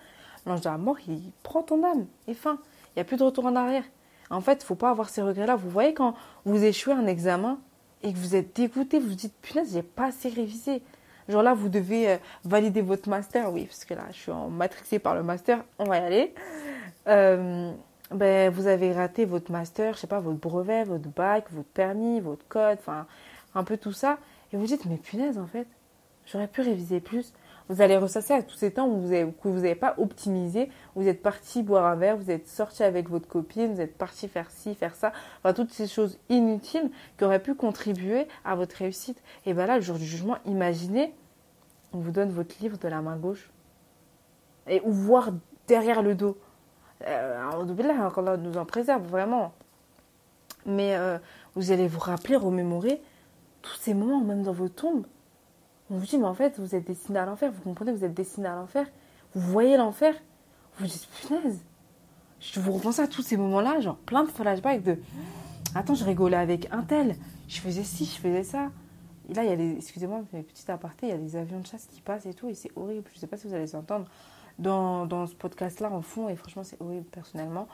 L'ange 0.46 0.60
de 0.60 0.70
la 0.70 0.78
mort 0.78 0.98
il 1.08 1.32
prend 1.44 1.64
ton 1.64 1.86
âme 1.86 2.06
et 2.28 2.34
fin 2.34 2.60
il 2.98 3.02
n'y 3.02 3.02
a 3.02 3.06
plus 3.06 3.18
de 3.18 3.24
retour 3.24 3.46
en 3.46 3.56
arrière. 3.56 3.84
En 4.32 4.42
fait, 4.42 4.64
il 4.64 4.66
faut 4.66 4.74
pas 4.74 4.90
avoir 4.90 5.10
ces 5.10 5.22
regrets-là. 5.22 5.56
Vous 5.56 5.70
voyez 5.70 5.94
quand 5.94 6.16
vous 6.46 6.64
échouez 6.64 6.94
un 6.94 7.06
examen 7.06 7.60
et 8.02 8.12
que 8.12 8.18
vous 8.18 8.36
êtes 8.36 8.56
dégoûté, 8.56 8.98
vous 8.98 9.10
vous 9.10 9.14
dites 9.14 9.36
punaise, 9.40 9.74
j'ai 9.74 9.84
pas 9.84 10.08
assez 10.08 10.30
révisé. 10.30 10.82
Genre 11.30 11.44
là, 11.44 11.54
vous 11.54 11.70
devez 11.70 12.10
euh, 12.10 12.18
valider 12.44 12.82
votre 12.82 13.08
master, 13.08 13.54
oui, 13.54 13.66
parce 13.66 13.86
que 13.86 13.94
là, 13.94 14.06
je 14.12 14.18
suis 14.18 14.32
en 14.32 14.50
matrixée 14.50 14.98
par 14.98 15.14
le 15.14 15.22
master, 15.22 15.64
on 15.78 15.84
va 15.84 16.00
y 16.00 16.02
aller. 16.02 16.34
Euh, 17.08 17.72
ben, 18.10 18.52
vous 18.52 18.66
avez 18.66 18.92
raté 18.94 19.26
votre 19.26 19.52
master, 19.52 19.94
je 19.94 20.00
sais 20.00 20.08
pas, 20.08 20.20
votre 20.20 20.40
brevet, 20.40 20.84
votre 20.84 21.08
bac, 21.10 21.46
votre 21.52 21.70
permis, 21.70 22.20
votre 22.20 22.48
code, 22.48 22.80
enfin, 22.80 23.06
un 23.54 23.64
peu 23.64 23.78
tout 23.78 23.94
ça. 23.94 24.18
Et 24.52 24.58
vous 24.58 24.66
dites, 24.66 24.86
mais 24.86 24.98
punaise, 24.98 25.38
en 25.38 25.46
fait, 25.46 25.68
j'aurais 26.26 26.48
pu 26.48 26.62
réviser 26.62 27.00
plus. 27.00 27.32
Vous 27.70 27.82
allez 27.82 27.98
ressasser 27.98 28.34
à 28.34 28.42
tous 28.42 28.56
ces 28.56 28.72
temps 28.72 28.88
où 28.88 29.02
vous 29.02 29.12
avez, 29.12 29.26
que 29.26 29.48
vous 29.50 29.56
n'avez 29.56 29.76
pas 29.76 29.96
optimisé. 29.98 30.70
Vous 30.96 31.08
êtes 31.08 31.22
parti 31.22 31.64
boire 31.64 31.86
un 31.86 31.96
verre, 31.96 32.16
vous 32.16 32.32
êtes 32.32 32.48
sorti 32.48 32.84
avec 32.84 33.10
votre 33.10 33.28
copine, 33.28 33.74
vous 33.74 33.82
êtes 33.82 33.98
parti 33.98 34.30
faire 34.30 34.50
ci, 34.50 34.74
faire 34.74 34.96
ça. 34.96 35.12
Enfin, 35.40 35.54
toutes 35.54 35.72
ces 35.72 35.88
choses 35.88 36.18
inutiles 36.30 36.90
qui 37.18 37.26
auraient 37.26 37.42
pu 37.42 37.56
contribuer 37.56 38.28
à 38.46 38.56
votre 38.56 38.78
réussite. 38.78 39.22
Et 39.46 39.54
bien 39.54 39.66
là, 39.66 39.76
le 39.76 39.82
jour 39.82 39.98
du 39.98 40.06
jugement, 40.06 40.38
imaginez, 40.46 41.14
on 41.92 42.00
vous 42.00 42.12
donne 42.12 42.30
votre 42.30 42.56
livre 42.62 42.78
de 42.78 42.88
la 42.88 43.02
main 43.02 43.18
gauche. 43.18 43.50
Et 44.68 44.82
ou 44.86 44.92
voir 44.92 45.32
derrière 45.68 46.02
le 46.02 46.16
dos. 46.16 46.38
Euh, 47.06 47.52
là, 47.76 48.12
on 48.16 48.38
nous 48.38 48.58
en 48.58 48.66
préserve, 48.66 49.04
vraiment. 49.04 49.54
Mais 50.66 50.96
euh, 50.96 51.18
vous 51.56 51.72
allez 51.72 51.88
vous 51.88 52.00
rappeler, 52.00 52.38
remémorer 52.38 53.02
tous 53.62 53.76
ces 53.76 53.94
moments, 53.94 54.22
même 54.22 54.44
dans 54.44 54.54
vos 54.54 54.70
tombes, 54.70 55.06
on 55.90 55.98
vous 55.98 56.06
dit, 56.06 56.18
mais 56.18 56.26
en 56.26 56.34
fait, 56.34 56.60
vous 56.60 56.76
êtes 56.76 56.86
destiné 56.86 57.20
à 57.20 57.26
l'enfer. 57.26 57.52
Vous 57.52 57.62
comprenez 57.62 57.92
vous 57.92 58.04
êtes 58.04 58.14
destiné 58.14 58.48
à 58.48 58.56
l'enfer. 58.56 58.88
Vous 59.34 59.42
voyez 59.52 59.78
l'enfer. 59.78 60.14
Vous 60.78 60.86
vous 60.86 60.92
dites, 60.92 61.08
punaise. 61.08 61.60
Je 62.40 62.60
vous 62.60 62.74
repense 62.74 63.00
à 63.00 63.08
tous 63.08 63.22
ces 63.22 63.38
moments-là, 63.38 63.80
genre 63.80 63.98
plein 63.98 64.24
de 64.24 64.30
flashbacks 64.30 64.84
de 64.84 65.00
Attends, 65.76 65.96
je 65.96 66.06
rigolais 66.06 66.38
avec 66.38 66.68
un 66.72 66.82
tel. 66.82 67.16
Je 67.48 67.60
faisais 67.60 67.84
ci, 67.84 68.06
je 68.06 68.20
faisais 68.20 68.44
ça. 68.44 68.72
Et 69.30 69.34
là, 69.34 69.44
il 69.44 69.50
y 69.50 69.54
a 69.54 69.56
des. 69.56 69.76
Excusez-moi, 69.76 70.22
petit 70.32 70.72
aparté, 70.72 71.08
il 71.08 71.10
y 71.10 71.14
a 71.14 71.18
des 71.18 71.36
avions 71.36 71.60
de 71.60 71.68
chasse 71.68 71.86
qui 71.86 72.02
passent 72.02 72.26
et 72.26 72.34
tout. 72.34 72.50
Et 72.50 72.54
c'est 72.54 72.72
horrible. 72.76 73.08
Je 73.12 73.18
ne 73.18 73.20
sais 73.20 73.28
pas 73.28 73.38
si 73.38 73.48
vous 73.48 73.54
allez 73.54 73.68
s'entendre 73.68 74.06
dans, 74.60 75.06
dans 75.06 75.28
ce 75.28 75.36
podcast-là 75.36 75.92
en 75.92 76.02
fond. 76.02 76.30
Et 76.30 76.36
franchement, 76.36 76.64
c'est 76.64 76.82
horrible 76.82 77.06
personnellement. 77.06 77.68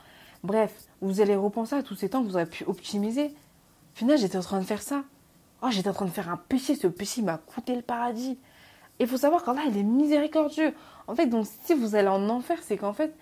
Bref, 0.43 0.87
vous 1.01 1.21
allez 1.21 1.35
repenser 1.35 1.75
à 1.75 1.83
tous 1.83 1.95
ces 1.95 2.09
temps 2.09 2.21
que 2.21 2.27
vous 2.27 2.35
aurez 2.35 2.45
pu 2.45 2.65
optimiser. 2.65 3.33
Finalement, 3.93 4.21
j'étais 4.21 4.37
en 4.37 4.41
train 4.41 4.59
de 4.59 4.65
faire 4.65 4.81
ça. 4.81 5.03
Oh, 5.63 5.67
j'étais 5.71 5.89
en 5.89 5.93
train 5.93 6.05
de 6.05 6.11
faire 6.11 6.29
un 6.29 6.35
péché, 6.35 6.75
ce 6.75 6.87
péché 6.87 7.21
m'a 7.21 7.37
coûté 7.37 7.73
le 7.73 7.81
paradis. 7.81 8.37
Et 8.99 9.03
il 9.03 9.07
faut 9.07 9.17
savoir 9.17 9.43
qu'Allah, 9.43 9.61
il 9.69 9.77
est 9.77 9.83
miséricordieux. 9.83 10.73
En 11.07 11.15
fait, 11.15 11.25
donc 11.27 11.47
si 11.63 11.73
vous 11.73 11.95
allez 11.95 12.09
en 12.09 12.27
enfer, 12.29 12.59
c'est 12.61 12.75
qu'en 12.77 12.91
fait, 12.91 13.15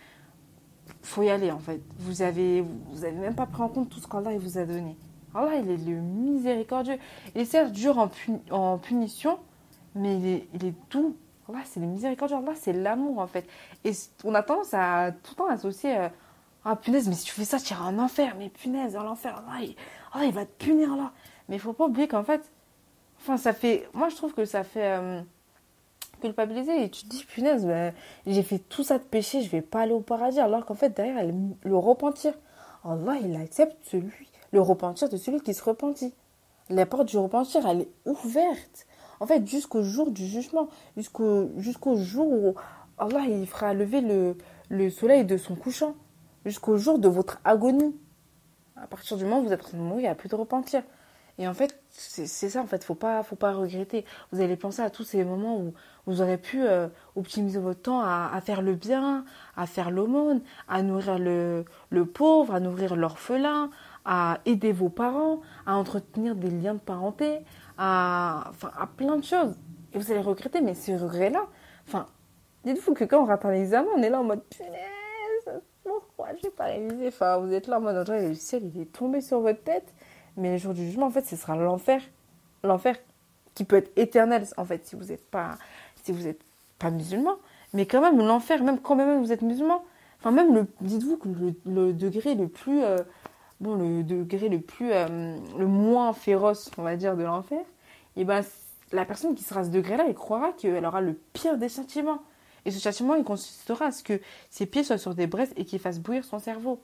faut 1.04 1.22
y 1.22 1.30
aller 1.30 1.52
en 1.52 1.60
fait. 1.60 1.82
Vous 2.00 2.24
avez, 2.24 2.62
vous 2.90 3.06
avez 3.06 3.14
même 3.14 3.36
pas 3.36 3.46
pris 3.46 3.62
en 3.62 3.70
compte 3.70 3.90
tout 3.90 4.00
ce 4.00 4.08
qu'Allah 4.08 4.38
vous 4.40 4.58
a 4.58 4.66
donné. 4.66 4.98
Allah, 5.36 5.58
il 5.58 5.70
est 5.70 5.78
le 5.78 6.02
miséricordieux. 6.02 6.98
Il 7.36 7.42
est 7.42 7.46
certes 7.46 7.72
dur 7.72 8.00
en, 8.00 8.10
en 8.50 8.80
punition, 8.80 9.38
mais 9.94 10.18
il 10.18 10.26
est, 10.26 10.48
il 10.56 10.66
est 10.66 10.76
doux. 10.90 11.16
Allah, 11.48 11.60
c'est 11.66 11.80
le 11.80 11.86
miséricordieux. 11.86 12.38
Allah, 12.38 12.54
c'est 12.56 12.74
l'amour 12.74 13.20
en 13.20 13.28
fait. 13.28 13.48
Et 13.84 13.92
on 14.24 14.34
a 14.34 14.42
tendance 14.42 14.74
à 14.74 15.12
tout 15.12 15.34
le 15.34 15.36
temps 15.38 15.50
associer. 15.50 15.96
Euh, 15.96 16.10
ah 16.66 16.76
punaise, 16.76 17.08
mais 17.08 17.16
si 17.16 17.26
tu 17.26 17.34
fais 17.34 17.46
ça, 17.46 17.60
tu 17.60 17.74
iras 17.74 17.86
en 17.86 18.00
enfer. 18.00 18.36
Mais 18.38 18.50
punaise, 18.50 18.96
en 18.96 19.08
enfer, 19.08 19.36
Allah, 19.38 19.64
il, 19.64 19.76
Allah, 20.12 20.26
il 20.26 20.34
va 20.34 20.46
te 20.46 20.66
punir 20.66 20.96
là. 20.96 21.12
Mais 21.52 21.58
il 21.58 21.60
faut 21.60 21.74
pas 21.74 21.86
oublier 21.86 22.08
qu'en 22.08 22.24
fait, 22.24 22.50
enfin, 23.20 23.36
ça 23.36 23.52
fait. 23.52 23.90
Moi, 23.94 24.08
je 24.08 24.16
trouve 24.16 24.34
que 24.34 24.46
ça 24.46 24.64
fait 24.64 24.98
euh, 24.98 25.20
culpabiliser. 26.22 26.86
Et 26.86 26.90
tu 26.90 27.04
te 27.04 27.10
dis, 27.10 27.26
punaise, 27.26 27.66
ben, 27.66 27.94
j'ai 28.26 28.42
fait 28.42 28.60
tout 28.60 28.84
ça 28.84 28.98
de 28.98 29.04
péché, 29.04 29.42
je 29.42 29.50
vais 29.50 29.62
pas 29.62 29.82
aller 29.82 29.92
au 29.92 30.00
paradis. 30.00 30.40
Alors 30.40 30.66
qu'en 30.66 30.76
fait, 30.76 30.96
derrière, 30.96 31.22
le 31.64 31.76
repentir. 31.76 32.34
Allah, 32.86 33.18
il 33.22 33.36
accepte 33.36 33.76
celui, 33.84 34.30
le 34.54 34.62
repentir 34.62 35.10
de 35.10 35.18
celui 35.18 35.42
qui 35.42 35.54
se 35.54 35.62
repentit. 35.62 36.14
La 36.70 36.86
porte 36.86 37.10
du 37.10 37.18
repentir, 37.18 37.68
elle 37.68 37.82
est 37.82 37.92
ouverte. 38.06 38.88
En 39.20 39.26
fait, 39.26 39.46
jusqu'au 39.46 39.84
jour 39.84 40.10
du 40.10 40.26
jugement, 40.26 40.70
jusqu'au 40.96 41.50
jusqu'au 41.58 41.98
jour 41.98 42.32
où 42.32 42.56
Allah 42.98 43.26
il 43.28 43.46
fera 43.46 43.74
lever 43.74 44.00
le, 44.00 44.38
le 44.70 44.90
soleil 44.90 45.26
de 45.26 45.36
son 45.36 45.56
couchant, 45.56 45.96
jusqu'au 46.46 46.78
jour 46.78 46.98
de 46.98 47.10
votre 47.10 47.42
agonie. 47.44 47.94
À 48.78 48.88
partir 48.88 49.18
du 49.18 49.26
moment 49.26 49.42
où 49.42 49.44
vous 49.44 49.52
êtes 49.52 49.60
en 49.60 49.68
train 49.68 49.78
de 49.78 49.84
mourir, 49.84 50.00
il 50.00 50.04
n'y 50.04 50.08
a 50.08 50.16
plus 50.16 50.30
de 50.30 50.36
repentir. 50.36 50.82
Et 51.42 51.48
en 51.48 51.56
fait, 51.56 51.82
c'est 51.90 52.28
ça, 52.28 52.62
en 52.62 52.68
fait, 52.68 52.84
faut 52.84 52.94
pas, 52.94 53.24
faut 53.24 53.36
pas 53.36 53.52
regretter. 53.52 54.06
Vous 54.32 54.42
allez 54.42 54.56
penser 54.56 54.84
à 54.84 54.92
tous 54.92 55.04
ces 55.04 55.24
moments 55.24 55.58
où 55.58 55.74
vous 56.06 56.22
aurez 56.22 56.38
pu 56.38 56.64
euh, 56.64 56.88
optimiser 57.16 57.58
votre 57.58 57.82
temps 57.82 58.00
à, 58.00 58.40
faire 58.46 58.62
le 58.62 58.76
bien, 58.76 59.26
à 59.58 59.66
faire 59.66 59.90
l'aumône, 59.90 60.42
à 60.68 60.84
nourrir 60.84 61.18
le, 61.18 61.66
le 61.90 62.06
pauvre, 62.06 62.54
à 62.54 62.60
nourrir 62.60 62.96
l'orphelin, 62.96 63.72
à 64.06 64.38
aider 64.46 64.72
vos 64.72 64.90
parents, 64.90 65.42
à 65.66 65.78
entretenir 65.78 66.36
des 66.36 66.52
liens 66.52 66.76
de 66.76 66.80
parenté, 66.80 67.40
à, 67.76 68.44
enfin, 68.50 68.70
à 68.78 68.86
plein 68.86 69.18
de 69.18 69.24
choses. 69.24 69.56
Et 69.94 69.98
vous 69.98 70.12
allez 70.12 70.22
regretter, 70.22 70.62
mais 70.62 70.76
ce 70.76 70.92
regret-là, 70.92 71.48
enfin, 71.88 72.06
dites-vous 72.66 72.94
que 72.94 73.04
quand 73.04 73.24
on 73.24 73.26
rate 73.26 73.46
un 73.46 73.54
examen, 73.54 73.90
on 73.98 74.04
est 74.04 74.12
là 74.12 74.20
en 74.20 74.26
mode 74.26 74.44
punaise, 74.44 75.62
pourquoi 75.84 76.28
j'ai 76.40 76.52
pas 76.52 76.66
révisé? 76.66 77.08
Enfin, 77.08 77.38
vous 77.38 77.52
êtes 77.52 77.66
là 77.66 77.80
en 77.80 77.82
mode, 77.82 78.08
le 78.08 78.36
ciel, 78.36 78.70
il 78.76 78.80
est 78.80 78.94
tombé 78.94 79.22
sur 79.22 79.40
votre 79.40 79.64
tête. 79.64 79.92
Mais 80.38 80.52
le 80.52 80.58
jour 80.58 80.74
du 80.74 80.86
jugement, 80.86 81.08
en 81.08 81.12
fait, 81.12 81.26
ce 81.26 81.36
sera 81.36 81.56
l'enfer. 81.56 82.02
L'enfer 82.64 82.96
qui 83.54 83.66
peut 83.66 83.78
être 83.78 83.92
éternel, 83.98 84.46
en 84.58 84.66
fait, 84.66 84.86
si 84.86 84.96
vous 84.96 85.06
n'êtes 85.06 85.30
pas, 85.30 85.58
si 86.04 86.14
pas 86.80 86.90
musulman. 86.90 87.36
Mais 87.74 87.86
quand 87.86 88.02
même, 88.02 88.18
l'enfer, 88.18 88.64
même 88.64 88.80
quand 88.80 88.96
même 88.96 89.22
vous 89.22 89.32
êtes 89.32 89.42
musulman, 89.42 89.84
enfin 90.20 90.32
même, 90.32 90.54
le, 90.54 90.68
dites-vous 90.82 91.18
que 91.18 91.30
le, 91.66 91.94
degré 91.94 92.36
le 92.36 92.48
plus, 92.48 92.84
euh, 92.84 92.98
bon, 93.60 93.76
le 93.76 94.04
degré 94.04 94.50
le 94.50 94.60
plus, 94.60 94.92
euh, 94.92 95.38
le 95.58 95.68
moins 95.68 96.14
féroce, 96.14 96.70
on 96.78 96.84
va 96.84 96.96
dire, 96.96 97.16
de 97.16 97.24
l'enfer, 97.24 97.62
et 98.18 98.22
eh 98.22 98.24
ben, 98.26 98.44
la 98.92 99.06
personne 99.06 99.36
qui 99.36 99.44
sera 99.44 99.62
à 99.62 99.64
ce 99.64 99.70
degré-là, 99.70 100.04
elle 100.06 100.16
croira 100.16 100.52
qu'elle 100.52 100.86
aura 100.86 101.00
le 101.00 101.14
pire 101.34 101.58
des 101.58 101.70
châtiments. 101.70 102.22
Et 102.66 102.72
ce 102.72 102.80
châtiment, 102.80 103.16
il 103.16 103.24
consistera 103.24 103.86
à 103.86 103.92
ce 103.92 104.04
que 104.04 104.20
ses 104.50 104.66
pieds 104.66 104.84
soient 104.84 104.98
sur 104.98 105.16
des 105.16 105.28
braises 105.28 105.54
et 105.56 105.64
qu'il 105.64 105.80
fasse 105.80 106.00
bouillir 106.00 106.26
son 106.26 106.40
cerveau. 106.40 106.82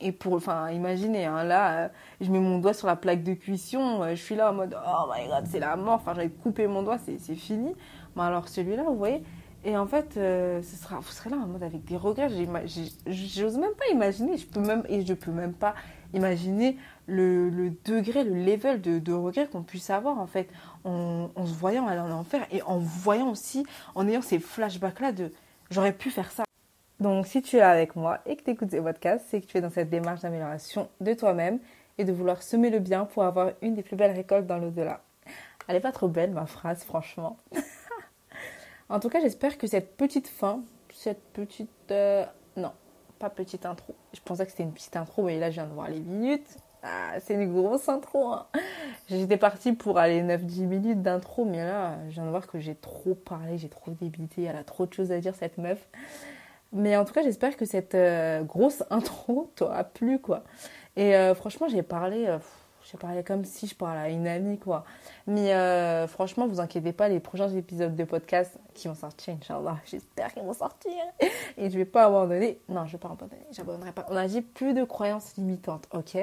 Et 0.00 0.12
pour, 0.12 0.34
enfin, 0.34 0.70
imaginez, 0.70 1.24
hein, 1.24 1.44
là, 1.44 1.84
euh, 1.84 1.88
je 2.20 2.30
mets 2.30 2.38
mon 2.38 2.58
doigt 2.58 2.74
sur 2.74 2.86
la 2.86 2.96
plaque 2.96 3.22
de 3.22 3.34
cuisson, 3.34 4.02
euh, 4.02 4.10
je 4.10 4.22
suis 4.22 4.34
là 4.34 4.50
en 4.50 4.54
mode, 4.54 4.76
oh 4.86 5.10
my 5.10 5.26
god, 5.26 5.46
c'est 5.46 5.60
la 5.60 5.74
mort, 5.76 5.94
enfin, 5.94 6.12
j'ai 6.14 6.28
coupé 6.28 6.66
mon 6.66 6.82
doigt, 6.82 6.98
c'est 6.98 7.34
fini. 7.34 7.74
Mais 8.14 8.22
alors, 8.22 8.48
celui-là, 8.48 8.82
vous 8.82 8.96
voyez, 8.96 9.22
et 9.64 9.76
en 9.76 9.86
fait, 9.86 10.16
euh, 10.16 10.62
ce 10.62 10.76
sera, 10.76 11.00
vous 11.00 11.10
serez 11.10 11.30
là 11.30 11.38
en 11.38 11.46
mode 11.46 11.62
avec 11.62 11.84
des 11.84 11.96
regrets. 11.96 12.28
J'ose 13.06 13.58
même 13.58 13.74
pas 13.74 13.86
imaginer, 13.90 14.36
je 14.36 14.46
peux 14.46 14.60
même, 14.60 14.84
et 14.88 15.04
je 15.04 15.14
peux 15.14 15.32
même 15.32 15.54
pas 15.54 15.74
imaginer 16.14 16.78
le, 17.06 17.48
le 17.48 17.70
degré, 17.84 18.22
le 18.22 18.34
level 18.34 18.80
de, 18.80 19.00
de 19.00 19.12
regret 19.12 19.48
qu'on 19.48 19.62
puisse 19.62 19.90
avoir, 19.90 20.18
en 20.18 20.26
fait, 20.26 20.48
en, 20.84 21.30
en 21.34 21.46
se 21.46 21.54
voyant 21.54 21.88
aller 21.88 22.00
en 22.00 22.12
enfer 22.12 22.46
et 22.52 22.62
en 22.62 22.78
voyant 22.78 23.30
aussi, 23.30 23.66
en 23.94 24.06
ayant 24.06 24.22
ces 24.22 24.38
flashbacks-là 24.38 25.12
de, 25.12 25.32
j'aurais 25.70 25.92
pu 25.92 26.10
faire 26.10 26.30
ça. 26.30 26.45
Donc, 26.98 27.26
si 27.26 27.42
tu 27.42 27.56
es 27.56 27.60
avec 27.60 27.94
moi 27.94 28.20
et 28.24 28.36
que 28.36 28.42
tu 28.42 28.50
écoutes 28.50 28.70
ces 28.70 28.80
podcasts, 28.80 29.26
c'est 29.28 29.40
que 29.40 29.46
tu 29.46 29.58
es 29.58 29.60
dans 29.60 29.70
cette 29.70 29.90
démarche 29.90 30.20
d'amélioration 30.20 30.88
de 31.00 31.12
toi-même 31.12 31.58
et 31.98 32.04
de 32.04 32.12
vouloir 32.12 32.42
semer 32.42 32.70
le 32.70 32.78
bien 32.78 33.04
pour 33.04 33.24
avoir 33.24 33.52
une 33.60 33.74
des 33.74 33.82
plus 33.82 33.96
belles 33.96 34.14
récoltes 34.14 34.46
dans 34.46 34.58
l'au-delà. 34.58 35.02
Elle 35.68 35.74
n'est 35.74 35.80
pas 35.80 35.92
trop 35.92 36.08
belle, 36.08 36.30
ma 36.30 36.46
phrase, 36.46 36.84
franchement. 36.84 37.38
en 38.88 39.00
tout 39.00 39.08
cas, 39.08 39.20
j'espère 39.20 39.58
que 39.58 39.66
cette 39.66 39.96
petite 39.96 40.28
fin, 40.28 40.62
cette 40.92 41.22
petite... 41.32 41.70
Euh, 41.90 42.24
non, 42.56 42.72
pas 43.18 43.28
petite 43.28 43.66
intro. 43.66 43.94
Je 44.14 44.20
pensais 44.20 44.44
que 44.44 44.52
c'était 44.52 44.62
une 44.62 44.72
petite 44.72 44.96
intro, 44.96 45.24
mais 45.24 45.38
là, 45.38 45.50
je 45.50 45.54
viens 45.54 45.66
de 45.66 45.74
voir 45.74 45.88
les 45.88 46.00
minutes. 46.00 46.56
Ah, 46.82 47.18
c'est 47.20 47.34
une 47.34 47.52
grosse 47.52 47.88
intro. 47.88 48.32
Hein. 48.32 48.46
J'étais 49.08 49.36
partie 49.36 49.72
pour 49.72 49.98
aller 49.98 50.22
9-10 50.22 50.66
minutes 50.66 51.02
d'intro, 51.02 51.44
mais 51.44 51.58
là, 51.58 51.96
je 52.08 52.14
viens 52.14 52.24
de 52.24 52.30
voir 52.30 52.46
que 52.46 52.60
j'ai 52.60 52.74
trop 52.74 53.14
parlé, 53.14 53.58
j'ai 53.58 53.68
trop 53.68 53.90
débité. 53.90 54.44
Elle 54.44 54.56
a 54.56 54.64
trop 54.64 54.86
de 54.86 54.92
choses 54.92 55.10
à 55.10 55.18
dire, 55.18 55.34
cette 55.34 55.58
meuf. 55.58 55.88
Mais 56.72 56.96
en 56.96 57.04
tout 57.04 57.12
cas, 57.12 57.22
j'espère 57.22 57.56
que 57.56 57.64
cette 57.64 57.94
euh, 57.94 58.42
grosse 58.42 58.82
intro 58.90 59.50
t'aura 59.54 59.84
plu, 59.84 60.18
quoi. 60.18 60.42
Et 60.96 61.14
euh, 61.14 61.34
franchement, 61.34 61.68
j'ai 61.68 61.82
parlé, 61.82 62.26
euh, 62.26 62.38
j'ai 62.90 62.98
parlé 62.98 63.22
comme 63.22 63.44
si 63.44 63.66
je 63.66 63.74
parlais 63.74 64.00
à 64.00 64.08
une 64.08 64.26
amie, 64.26 64.58
quoi. 64.58 64.84
Mais 65.26 65.52
franchement, 66.08 66.46
vous 66.46 66.60
inquiétez 66.60 66.92
pas, 66.92 67.08
les 67.08 67.20
prochains 67.20 67.48
épisodes 67.48 67.94
de 67.94 68.04
podcast 68.04 68.58
qui 68.74 68.88
vont 68.88 68.94
sortir, 68.94 69.34
Inch'Allah, 69.34 69.78
j'espère 69.86 70.32
qu'ils 70.32 70.42
vont 70.42 70.52
sortir. 70.52 70.92
Et 71.56 71.70
je 71.70 71.76
vais 71.76 71.84
pas 71.84 72.06
abandonner. 72.06 72.60
Non, 72.68 72.86
je 72.86 72.92
vais 72.92 72.98
pas 72.98 73.08
abandonner, 73.08 73.46
j'abandonnerai 73.52 73.92
pas. 73.92 74.06
On 74.10 74.16
a 74.16 74.26
dit 74.26 74.42
plus 74.42 74.74
de 74.74 74.84
croyances 74.84 75.36
limitantes, 75.36 75.88
ok? 75.92 76.18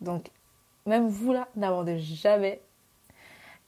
Donc, 0.00 0.30
même 0.86 1.08
vous 1.08 1.32
là, 1.32 1.48
n'abandonnez 1.56 1.98
jamais. 1.98 2.60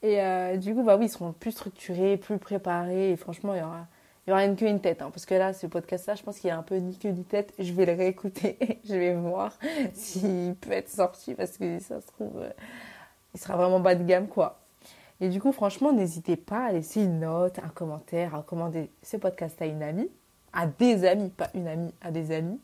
Et 0.02 0.20
du 0.58 0.74
coup, 0.74 0.84
bah 0.84 0.96
oui, 0.96 1.06
ils 1.06 1.10
seront 1.10 1.32
plus 1.32 1.52
structurés, 1.52 2.16
plus 2.16 2.38
préparés. 2.38 3.10
Et 3.10 3.16
franchement, 3.16 3.54
il 3.54 3.60
y 3.60 3.62
aura 3.62 3.86
il 4.26 4.30
n'y 4.30 4.32
aura 4.32 4.40
rien 4.40 4.56
qu'une 4.56 4.80
tête, 4.80 5.02
hein, 5.02 5.10
parce 5.12 5.24
que 5.24 5.34
là, 5.34 5.52
ce 5.52 5.68
podcast-là, 5.68 6.16
je 6.16 6.22
pense 6.24 6.40
qu'il 6.40 6.48
y 6.48 6.50
a 6.50 6.58
un 6.58 6.62
peu 6.62 6.74
ni 6.76 6.98
que 6.98 7.06
du 7.06 7.22
tête. 7.22 7.54
Je 7.60 7.72
vais 7.72 7.86
le 7.86 7.92
réécouter, 7.92 8.80
je 8.84 8.96
vais 8.96 9.14
voir 9.14 9.52
s'il 9.94 10.56
peut 10.56 10.72
être 10.72 10.88
sorti, 10.88 11.34
parce 11.34 11.56
que 11.56 11.78
ça 11.78 12.00
se 12.00 12.08
trouve, 12.08 12.36
euh, 12.38 12.50
il 13.34 13.40
sera 13.40 13.56
vraiment 13.56 13.78
bas 13.78 13.94
de 13.94 14.02
gamme, 14.02 14.26
quoi. 14.26 14.58
Et 15.20 15.28
du 15.28 15.40
coup, 15.40 15.52
franchement, 15.52 15.92
n'hésitez 15.92 16.36
pas 16.36 16.66
à 16.66 16.72
laisser 16.72 17.04
une 17.04 17.20
note, 17.20 17.60
un 17.60 17.68
commentaire, 17.68 18.34
à 18.34 18.38
recommander 18.38 18.90
ce 19.00 19.16
podcast 19.16 19.62
à 19.62 19.66
une 19.66 19.82
amie, 19.82 20.10
à 20.52 20.66
des 20.66 21.04
amis, 21.04 21.30
pas 21.30 21.48
une 21.54 21.68
amie, 21.68 21.94
à 22.00 22.10
des 22.10 22.32
amis. 22.32 22.58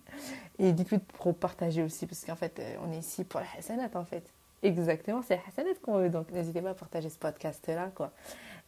Et 0.58 0.72
dites-le 0.72 0.98
pour 0.98 1.32
partager 1.34 1.84
aussi, 1.84 2.06
parce 2.06 2.24
qu'en 2.24 2.36
fait, 2.36 2.58
euh, 2.58 2.74
on 2.84 2.90
est 2.90 2.98
ici 2.98 3.22
pour 3.22 3.38
la 3.38 3.46
Hassanat, 3.56 3.90
en 3.94 4.04
fait. 4.04 4.24
Exactement, 4.64 5.22
c'est 5.22 5.36
la 5.36 5.42
Hassanat 5.46 5.74
qu'on 5.80 5.98
veut, 5.98 6.10
donc 6.10 6.32
n'hésitez 6.32 6.60
pas 6.60 6.70
à 6.70 6.74
partager 6.74 7.08
ce 7.08 7.18
podcast-là, 7.18 7.92
quoi. 7.94 8.10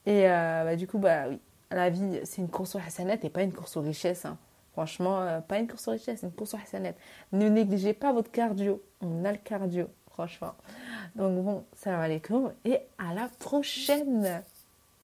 Et 0.07 0.31
euh, 0.31 0.65
bah, 0.65 0.77
du 0.77 0.87
coup, 0.87 0.99
bah 0.99 1.25
oui, 1.29 1.41
la 1.71 1.91
vie, 1.91 2.21
c'est 2.25 2.41
une 2.41 2.49
course 2.49 2.75
au 2.75 2.79
Hassanet 2.79 3.21
et 3.23 3.31
pas 3.31 3.43
une 3.43 3.53
course 3.53 3.77
aux 3.77 3.83
richesses. 3.83 4.25
Hein. 4.25 4.39
Franchement, 4.73 5.21
euh, 5.21 5.41
pas 5.41 5.59
une 5.59 5.69
course 5.69 5.89
aux 5.89 5.93
richesses, 5.93 6.23
une 6.23 6.33
course 6.33 6.55
au 6.55 6.57
Hassanet. 6.57 6.95
Ne 7.33 7.49
négligez 7.49 7.95
pas 7.95 8.13
votre 8.13 8.31
cardio. 8.31 8.83
On 9.01 9.25
a 9.25 9.33
le 9.33 9.39
cardio, 9.39 9.89
franchement. 10.11 10.55
Donc 11.15 11.45
bon, 11.45 11.65
salam 11.75 12.01
alaikum 12.01 12.53
et 12.65 12.79
à 12.99 13.15
la 13.15 13.29
prochaine 13.39 14.43